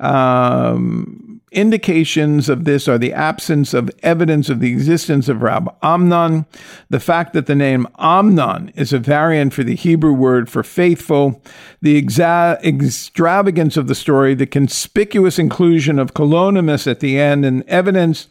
um, 0.00 1.28
Indications 1.50 2.50
of 2.50 2.64
this 2.64 2.86
are 2.88 2.98
the 2.98 3.14
absence 3.14 3.72
of 3.72 3.90
evidence 4.02 4.50
of 4.50 4.60
the 4.60 4.70
existence 4.70 5.30
of 5.30 5.40
Rab 5.40 5.74
Amnon, 5.82 6.44
the 6.90 7.00
fact 7.00 7.32
that 7.32 7.46
the 7.46 7.54
name 7.54 7.86
Amnon 7.98 8.68
is 8.74 8.92
a 8.92 8.98
variant 8.98 9.54
for 9.54 9.64
the 9.64 9.74
Hebrew 9.74 10.12
word 10.12 10.50
for 10.50 10.62
faithful, 10.62 11.42
the 11.80 12.00
exa- 12.00 12.62
extravagance 12.62 13.78
of 13.78 13.88
the 13.88 13.94
story, 13.94 14.34
the 14.34 14.46
conspicuous 14.46 15.38
inclusion 15.38 15.98
of 15.98 16.12
Kalonymus 16.12 16.86
at 16.86 17.00
the 17.00 17.18
end, 17.18 17.46
and 17.46 17.62
evidence 17.66 18.28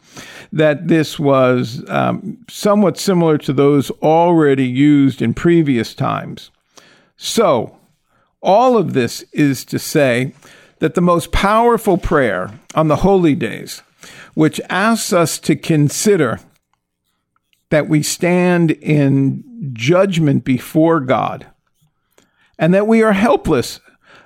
that 0.52 0.88
this 0.88 1.18
was 1.18 1.84
um, 1.88 2.38
somewhat 2.48 2.98
similar 2.98 3.38
to 3.38 3.52
those 3.52 3.90
already 4.02 4.66
used 4.66 5.20
in 5.20 5.34
previous 5.34 5.94
times. 5.94 6.50
So, 7.16 7.78
all 8.40 8.76
of 8.76 8.92
this 8.92 9.22
is 9.32 9.64
to 9.66 9.78
say 9.78 10.32
that 10.78 10.94
the 10.94 11.00
most 11.00 11.32
powerful 11.32 11.98
prayer 11.98 12.50
on 12.74 12.88
the 12.88 12.96
holy 12.96 13.34
days, 13.34 13.82
which 14.34 14.60
asks 14.68 15.12
us 15.12 15.38
to 15.40 15.56
consider 15.56 16.38
that 17.70 17.88
we 17.88 18.02
stand 18.02 18.70
in 18.70 19.72
judgment 19.72 20.44
before 20.44 21.00
God 21.00 21.46
and 22.58 22.72
that 22.74 22.86
we 22.86 23.02
are 23.02 23.12
helpless 23.12 23.80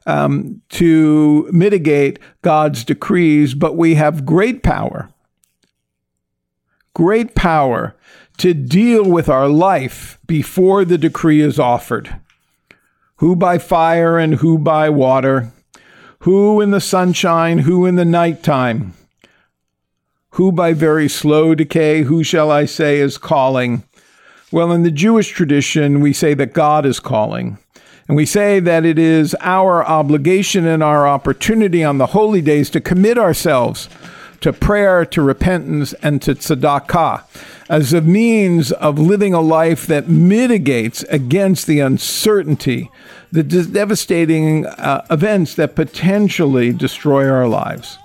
um, 0.07 0.63
to 0.71 1.49
mitigate 1.53 2.19
God's 2.43 2.85
decrees, 2.85 3.55
but 3.55 3.77
we 3.77 3.95
have 3.95 4.27
great 4.27 4.63
power, 4.63 5.09
great 6.95 7.35
power 7.35 7.95
to 8.39 8.55
deal 8.55 9.05
with 9.05 9.29
our 9.29 9.49
life 9.49 10.19
before 10.27 10.85
the 10.85 10.99
decree 10.99 11.41
is 11.41 11.59
offered. 11.59 12.17
Who 13.17 13.37
by 13.37 13.59
fire 13.59 14.19
and 14.19 14.35
who 14.37 14.59
by 14.59 14.91
water, 14.91 15.53
who 16.21 16.61
in 16.61 16.71
the 16.71 16.81
sunshine, 16.81 17.59
who 17.59 17.87
in 17.87 17.97
the 17.97 18.05
nighttime? 18.05 18.95
Who 20.31 20.51
by 20.51 20.73
very 20.73 21.09
slow 21.09 21.55
decay, 21.55 22.03
who 22.03 22.25
shall 22.25 22.51
I 22.51 22.65
say 22.65 22.99
is 22.99 23.19
calling? 23.19 23.85
Well, 24.51 24.73
in 24.73 24.83
the 24.83 24.91
Jewish 24.91 25.29
tradition, 25.29 26.01
we 26.01 26.13
say 26.13 26.35
that 26.35 26.53
God 26.53 26.85
is 26.85 27.01
calling. 27.01 27.59
And 28.09 28.17
we 28.17 28.27
say 28.27 28.61
that 28.61 28.85
it 28.85 28.99
is 28.99 29.37
our 29.41 29.85
obligation 29.85 30.67
and 30.67 30.83
our 30.83 31.07
opportunity 31.07 31.85
on 31.85 31.99
the 31.99 32.07
holy 32.07 32.43
days 32.43 32.69
to 32.71 32.81
commit 32.81 33.19
ourselves 33.19 33.89
to 34.43 34.53
prayer, 34.53 35.05
to 35.07 35.23
repentance, 35.23 35.93
and 35.95 36.21
to 36.23 36.35
tzedakah 36.35 37.25
as 37.69 37.93
a 37.93 38.01
means 38.01 38.73
of 38.73 38.99
living 38.99 39.33
a 39.35 39.41
life 39.41 39.87
that 39.87 40.09
mitigates 40.09 41.03
against 41.05 41.67
the 41.67 41.81
uncertainty 41.81 42.91
the 43.33 43.43
devastating 43.43 44.67
uh, 44.67 45.05
events 45.11 45.55
that 45.55 45.75
potentially 45.75 46.71
destroy 46.71 47.29
our 47.29 47.49
lives. 47.49 47.99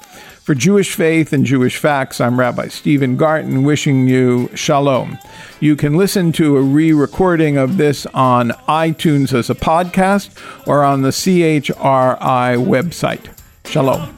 For 0.47 0.55
Jewish 0.55 0.95
Faith 0.95 1.33
and 1.33 1.43
Jewish 1.43 1.75
Facts, 1.75 2.21
I'm 2.21 2.39
Rabbi 2.39 2.69
Stephen 2.69 3.17
Garten 3.17 3.65
wishing 3.65 4.07
you 4.07 4.49
shalom. 4.55 5.19
You 5.59 5.75
can 5.75 5.95
listen 5.95 6.31
to 6.33 6.55
a 6.55 6.61
re 6.61 6.93
recording 6.93 7.57
of 7.57 7.75
this 7.75 8.05
on 8.13 8.51
iTunes 8.69 9.37
as 9.37 9.49
a 9.49 9.55
podcast 9.55 10.29
or 10.65 10.85
on 10.85 11.01
the 11.01 11.09
CHRI 11.09 12.55
website. 12.55 13.27
Shalom. 13.65 14.15